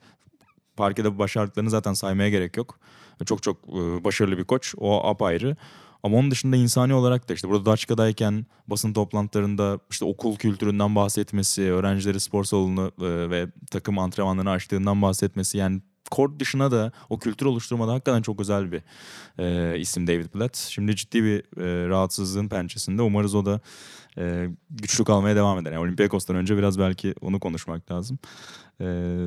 [0.78, 2.80] Parkede başardıklarını zaten saymaya gerek yok.
[3.26, 4.76] Çok çok e, başarılı bir koç.
[4.78, 5.55] O apayrı.
[6.03, 11.61] Ama onun dışında insani olarak da işte burada Daçka'dayken basın toplantılarında işte okul kültüründen bahsetmesi,
[11.61, 15.82] öğrencileri spor salonu e, ve takım antrenmanlarını açtığından bahsetmesi yani
[16.12, 18.82] kort dışına da o kültür oluşturmada hakikaten çok özel bir
[19.39, 20.58] e, isim David Blatt.
[20.58, 23.01] Şimdi ciddi bir e, rahatsızlığın pençesinde.
[23.01, 23.60] Umarız o da
[24.18, 25.72] e, güçlü kalmaya devam eder.
[25.72, 28.20] Yani Olympiakos'tan önce biraz belki onu konuşmak lazım.
[28.82, 29.18] E,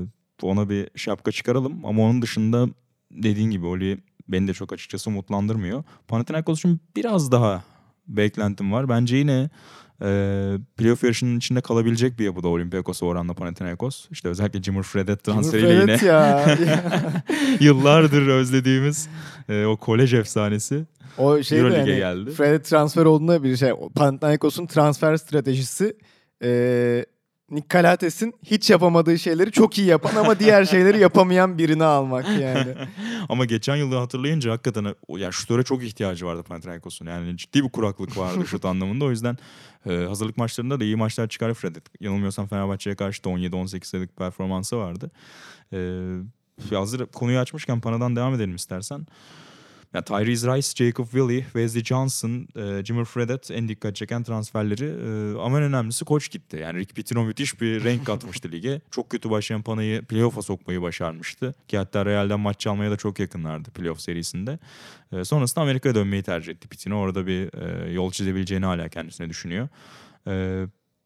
[0.42, 2.66] ona bir şapka çıkaralım ama onun dışında
[3.10, 3.98] dediğin gibi Oli
[4.28, 5.84] beni de çok açıkçası umutlandırmıyor.
[6.08, 7.62] Panathinaikos için biraz daha
[8.08, 8.88] beklentim var.
[8.88, 9.50] Bence yine
[10.02, 10.08] e,
[10.76, 14.06] playoff yarışının içinde kalabilecek bir yapıda Olympiakos'a oranla Panathinaikos.
[14.10, 16.58] İşte özellikle Jimmer Fredette transferiyle yine Evet ya.
[17.60, 19.08] yıllardır özlediğimiz
[19.48, 20.84] e, o kolej efsanesi
[21.18, 22.30] o şey Euroleague'e hani geldi.
[22.30, 23.72] Fred transfer olduğunda bir şey.
[23.94, 25.96] Panathinaikos'un transfer stratejisi
[26.42, 27.04] e,
[27.50, 32.74] Nick Calates'in hiç yapamadığı şeyleri çok iyi yapan ama diğer şeyleri yapamayan birini almak yani.
[33.28, 37.06] Ama geçen yılı hatırlayınca hakikaten ya şutöre çok ihtiyacı vardı Panathinaikos'un.
[37.06, 39.04] Yani ciddi bir kuraklık vardı şut anlamında.
[39.04, 39.36] O yüzden
[39.86, 41.76] e, hazırlık maçlarında da iyi maçlar çıkardı Fred.
[42.00, 45.10] Yanılmıyorsam Fenerbahçe'ye karşı da 17-18 sayılık performansı vardı.
[45.72, 49.06] E, hazır konuyu açmışken Pana'dan devam edelim istersen.
[49.94, 54.84] Ya Tyrese Rice, Jacob Willie, Wesley Johnson, e, Jimmer Fredette en dikkat çeken transferleri.
[54.84, 56.56] E, ama en önemlisi koç gitti.
[56.56, 58.80] Yani Rick Pitino müthiş bir renk katmıştı lige.
[58.90, 61.54] Çok kötü başlayan Pana'yı playoff'a sokmayı başarmıştı.
[61.68, 64.58] Ki hatta Real'den maç çalmaya da çok yakınlardı playoff serisinde.
[65.12, 66.96] E, sonrasında Amerika'ya dönmeyi tercih etti Pitino.
[66.96, 69.68] Orada bir e, yol çizebileceğini hala kendisine düşünüyor.
[70.26, 70.64] E,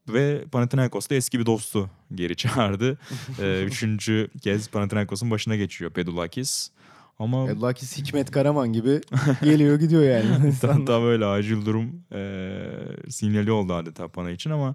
[0.09, 2.99] ve Panathinaikos da eski bir dostu geri çağırdı.
[3.41, 6.70] e, üçüncü kez Panathinaikos'un başına geçiyor Pedulakis.
[7.19, 9.01] Ama Lakis Hikmet Karaman gibi
[9.45, 10.55] geliyor gidiyor yani.
[10.61, 12.61] tam, tam öyle acil durum e,
[13.09, 14.75] sinyali oldu adeta Pana için ama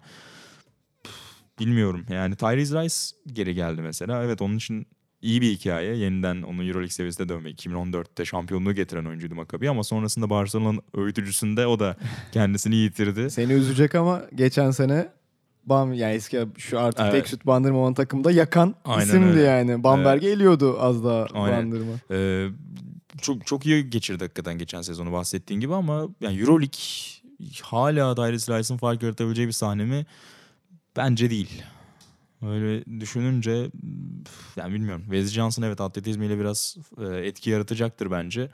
[1.60, 2.06] bilmiyorum.
[2.10, 2.96] Yani Tyrese Rice
[3.34, 4.24] geri geldi mesela.
[4.24, 4.88] Evet onun için
[5.22, 5.96] iyi bir hikaye.
[5.96, 7.66] Yeniden onun Euroleague seviyesinde dönmek.
[7.66, 11.98] 2014'te şampiyonluğu getiren oyuncuydu Maccabi ama sonrasında Barcelona'nın öğütücüsünde o da
[12.32, 13.30] kendisini yitirdi.
[13.30, 15.10] Seni üzecek ama geçen sene
[15.70, 17.12] Bam yani eski şu artık Evet.
[17.12, 19.42] tek şut bandırma olan takımda yakan Aynen isimdi öyle.
[19.42, 19.84] yani.
[19.84, 21.58] Bamberg'e eliyordu az daha Aynen.
[21.66, 21.92] bandırma.
[22.12, 22.48] Ee,
[23.22, 26.80] çok çok iyi geçirdi hakikaten geçen sezonu bahsettiğin gibi ama yani Euroleague
[27.64, 30.06] hala Tyrese Rice'ın fark yaratabileceği bir sahne mi?
[30.98, 31.64] Bence değil.
[32.46, 33.70] Öyle düşününce
[34.56, 35.02] yani bilmiyorum.
[35.04, 38.50] Wesley Johnson evet atletizmiyle biraz e, etki yaratacaktır bence.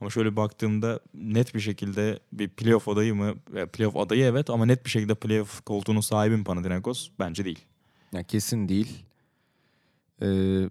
[0.00, 3.34] Ama şöyle baktığımda net bir şekilde bir playoff adayı mı?
[3.72, 7.10] Playoff adayı evet ama net bir şekilde playoff koltuğunun sahibi mi Panathinaikos?
[7.18, 7.64] Bence değil.
[8.12, 9.04] Ya kesin değil.
[10.22, 10.68] Ee,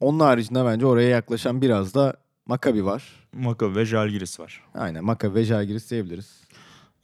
[0.00, 2.16] onun haricinde bence oraya yaklaşan biraz da
[2.46, 3.28] Maccabi var.
[3.32, 4.64] Maccabi ve Žalgiris var.
[4.74, 6.40] Aynen Maccabi ve Žalgiris diyebiliriz.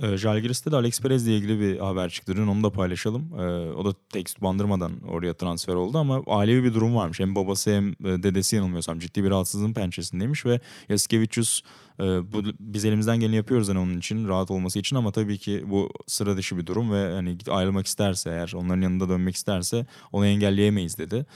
[0.01, 2.37] Ee, Žalgiris'te de Alex Perez ile ilgili bir haber çıktı.
[2.37, 3.33] Dün onu da paylaşalım.
[3.39, 7.21] Ee, o da tekst bandırmadan oraya transfer oldu ama ailevi bir durum varmış.
[7.21, 11.63] Hem babası hem e, dedesi yanılmıyorsam ciddi bir rahatsızlığın pençesindeymiş ve Yaskevicius
[12.01, 15.65] e, bu, biz elimizden geleni yapıyoruz hani onun için rahat olması için ama tabii ki
[15.67, 20.27] bu sıra dışı bir durum ve hani ayrılmak isterse eğer onların yanında dönmek isterse onu
[20.27, 21.27] engelleyemeyiz dedi.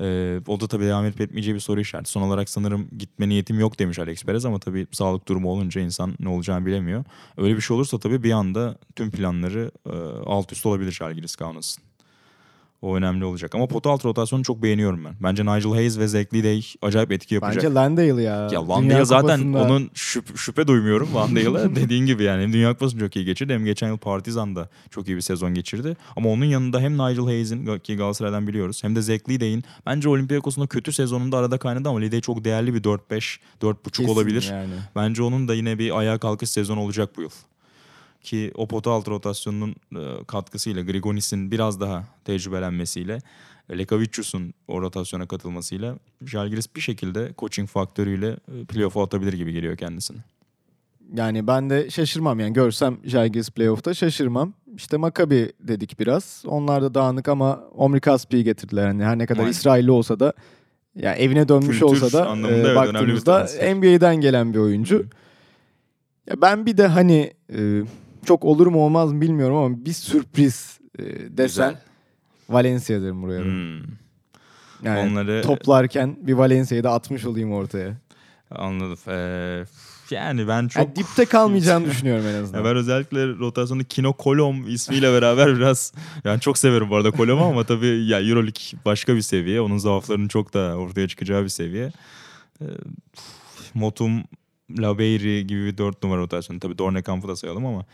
[0.00, 2.10] Ee, o da tabii devam edip etmeyeceği bir soru işareti.
[2.10, 6.14] Son olarak sanırım gitme niyetim yok demiş Alex Perez ama tabii sağlık durumu olunca insan
[6.20, 7.04] ne olacağını bilemiyor.
[7.36, 9.90] Öyle bir şey olursa tabii bir anda tüm planları e,
[10.26, 11.87] alt üst olabilir Žalgiris Kaunas'ın.
[12.82, 13.54] O önemli olacak.
[13.54, 15.14] Ama pota alt rotasyonu çok beğeniyorum ben.
[15.20, 17.56] Bence Nigel Hayes ve Zach Lidey acayip etki yapacak.
[17.64, 18.48] Bence Landale ya.
[18.52, 21.74] Ya Landale zaten Kupası'nda- onun şüp- şüphe duymuyorum Landale'a.
[21.76, 25.16] Dediğin gibi yani hem Dünya Kupası'nı çok iyi geçirdi hem geçen yıl Partizan'da çok iyi
[25.16, 25.96] bir sezon geçirdi.
[26.16, 30.66] Ama onun yanında hem Nigel Hayes'in ki Galatasaray'dan biliyoruz hem de Zach Lidey'in bence Olympiakos'un
[30.66, 34.48] kötü sezonunda arada kaynadı ama Lidey çok değerli bir 4-5, 4.5 Kesin olabilir.
[34.52, 34.72] Yani.
[34.96, 37.30] Bence onun da yine bir ayağa kalkış sezonu olacak bu yıl.
[38.28, 43.18] Ki o pota altı rotasyonunun e, katkısıyla Grigonis'in biraz daha tecrübelenmesiyle
[43.70, 50.18] Lekavicius'un o rotasyona katılmasıyla Žalgiris bir şekilde coaching faktörüyle e, playoff'a atabilir gibi geliyor kendisini.
[51.14, 54.52] Yani ben de şaşırmam yani görsem Žalgiris playoff'ta şaşırmam.
[54.76, 56.42] İşte Maccabi dedik biraz.
[56.46, 58.86] Onlar da dağınık ama Omri Kaspi'yi getirdiler.
[58.86, 59.46] Yani her ne kadar.
[59.46, 60.32] İsrailli olsa da
[60.94, 63.48] ya evine dönmüş Kültür olsa da e, evet, baktığımızda.
[63.74, 65.06] NBA'den gelen bir oyuncu.
[66.26, 67.82] Ya ben bir de hani e,
[68.28, 71.02] çok olur mu olmaz mı bilmiyorum ama bir sürpriz e,
[71.36, 71.76] desen Güzel.
[72.48, 73.42] Valencia derim buraya.
[73.44, 73.78] Hmm.
[74.82, 77.96] Yani Onları toplarken bir Valencia'yı da atmış olayım ortaya.
[78.50, 78.98] anladım.
[79.08, 79.64] Ee,
[80.10, 80.82] Yani ben çok...
[80.82, 82.64] Yani dipte kalmayacağını düşünüyorum en azından.
[82.64, 85.92] ben özellikle rotasyonu Kino Kolom ismiyle beraber biraz
[86.24, 89.60] yani çok severim bu arada Kolom'u ama tabii ya Euroleague başka bir seviye.
[89.60, 91.92] Onun zaaflarının çok da ortaya çıkacağı bir seviye.
[92.60, 92.64] Ee,
[93.74, 94.22] Motum
[94.78, 96.60] Labeyri gibi bir dört numara rotasyonu.
[96.60, 97.84] Tabii Dornekamp'ı da sayalım ama.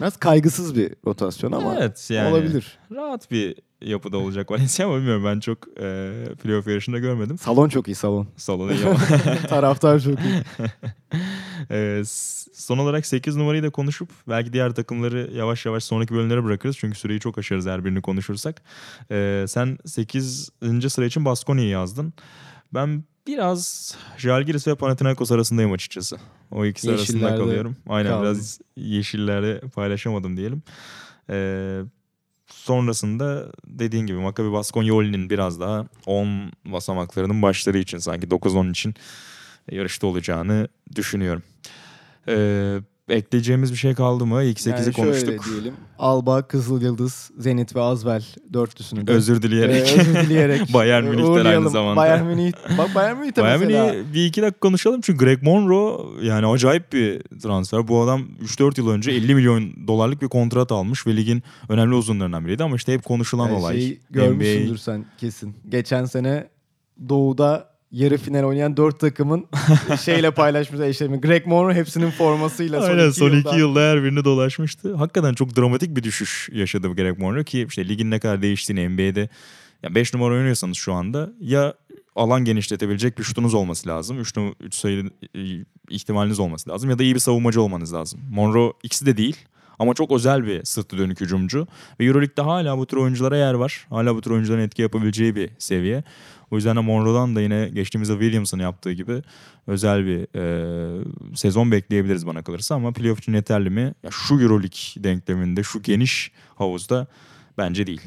[0.00, 2.32] Biraz kaygısız bir rotasyon ama evet yani.
[2.32, 2.78] olabilir.
[2.92, 7.38] Rahat bir yapıda olacak Valencia ama bilmiyorum ben çok e, playoff yarışında görmedim.
[7.38, 8.28] Salon çok iyi salon.
[8.36, 8.98] Salonu iyi ama.
[9.48, 10.42] Taraftar çok iyi.
[12.04, 16.76] S- son olarak 8 numarayı da konuşup belki diğer takımları yavaş yavaş sonraki bölümlere bırakırız.
[16.78, 18.62] Çünkü süreyi çok aşarız her birini konuşursak.
[19.10, 20.50] Ee, sen 8.
[20.88, 22.12] sıra için Baskonya'yı yazdın.
[22.74, 26.16] Ben biraz Jalgiris ve Panathinaikos arasındayım açıkçası.
[26.50, 27.76] O ikisi arasında kalıyorum.
[27.88, 28.24] Aynen kaldın.
[28.24, 30.62] biraz yeşillerde paylaşamadım diyelim.
[31.30, 31.80] Ee,
[32.46, 38.94] sonrasında dediğin gibi Maccabi Baskonya Oli'nin biraz daha 10 basamaklarının başları için sanki 9-10 için
[39.70, 41.42] yarışta olacağını düşünüyorum.
[42.28, 42.78] Ee,
[43.08, 44.42] ekleyeceğimiz bir şey kaldı mı?
[44.42, 45.44] İlk 8'i Yani konuştuk.
[45.50, 45.74] diyelim.
[45.98, 49.10] Alba, Kızıl Yıldız, Zenit ve Azvel dörtlüsünü.
[49.10, 49.76] Özür dileyerek.
[49.76, 50.60] Ee, özür dileyerek.
[50.74, 51.96] Bayern Münih'ten aynı zamanda.
[51.96, 52.52] Bayern Münih.
[52.78, 53.86] Bak Bayern Münih'te Bayern mesela.
[53.92, 57.88] Münih'i bir iki dakika konuşalım çünkü Greg Monroe yani acayip bir transfer.
[57.88, 62.46] Bu adam 3-4 yıl önce 50 milyon dolarlık bir kontrat almış ve ligin önemli uzunlarından
[62.46, 63.74] biriydi ama işte hep konuşulan Yani olay.
[63.76, 65.54] şeyi görmüşsündür NBA sen kesin.
[65.68, 66.48] Geçen sene
[67.08, 69.46] Doğu'da yarı final oynayan dört takımın
[70.04, 71.20] şeyle paylaşmışlar eşlerini.
[71.20, 73.50] Greg Monroe hepsinin formasıyla son Aynen iki son yılda.
[73.50, 74.94] iki yılda her birini dolaşmıştı.
[74.94, 79.28] Hakikaten çok dramatik bir düşüş yaşadı Greg Monroe ki işte ligin ne kadar değiştiğini NBA'de
[79.90, 81.74] 5 numara oynuyorsanız şu anda ya
[82.16, 84.20] alan genişletebilecek bir şutunuz olması lazım.
[84.20, 85.40] 3 üç sayı e,
[85.90, 88.20] ihtimaliniz olması lazım ya da iyi bir savunmacı olmanız lazım.
[88.30, 89.36] Monroe ikisi de değil
[89.78, 91.66] ama çok özel bir sırtı dönük hücumcu.
[92.00, 93.86] Ve Euroleague'de hala bu tür oyunculara yer var.
[93.90, 96.04] Hala bu tür oyuncuların etki yapabileceği bir seviye.
[96.50, 99.22] O yüzden de Monroe'dan da yine geçtiğimizde Williams'ın yaptığı gibi
[99.66, 101.04] özel bir e,
[101.34, 102.74] sezon bekleyebiliriz bana kalırsa.
[102.74, 103.94] Ama playoff için yeterli mi?
[104.02, 107.06] Ya şu Euroleague denkleminde, şu geniş havuzda
[107.58, 108.02] bence değil.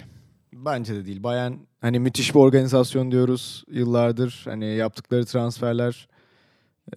[0.53, 1.24] Bence de değil.
[1.24, 4.41] Bayern hani müthiş bir organizasyon diyoruz yıllardır.
[4.45, 6.07] Hani yaptıkları transferler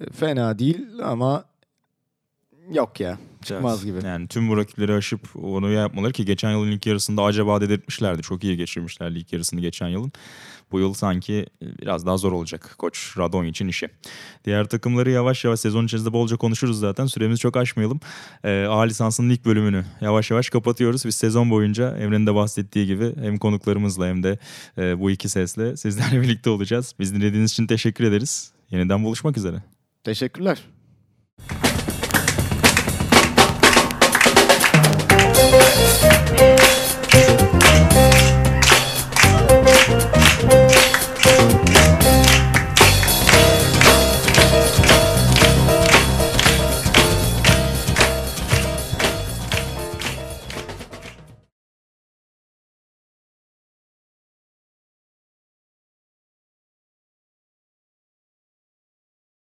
[0.00, 1.44] e, fena değil ama
[2.70, 3.18] yok ya.
[3.44, 3.98] Çıkmaz gibi.
[4.04, 8.22] Yani tüm bu rakipleri aşıp onu yapmaları ki geçen yılın ilk yarısında acaba dedirtmişlerdi.
[8.22, 10.12] Çok iyi geçirmişlerdi ilk yarısını geçen yılın.
[10.72, 13.88] Bu yıl sanki biraz daha zor olacak Koç Radon için işi.
[14.44, 17.06] Diğer takımları yavaş yavaş sezon içerisinde bolca konuşuruz zaten.
[17.06, 18.00] Süremizi çok aşmayalım.
[18.44, 21.04] Ee, A lisansının ilk bölümünü yavaş yavaş kapatıyoruz.
[21.04, 24.38] Biz sezon boyunca Emre'nin de bahsettiği gibi hem konuklarımızla hem de
[24.78, 26.94] e, bu iki sesle sizlerle birlikte olacağız.
[26.98, 28.52] Biz dinlediğiniz için teşekkür ederiz.
[28.70, 29.62] Yeniden buluşmak üzere.
[30.04, 30.58] Teşekkürler.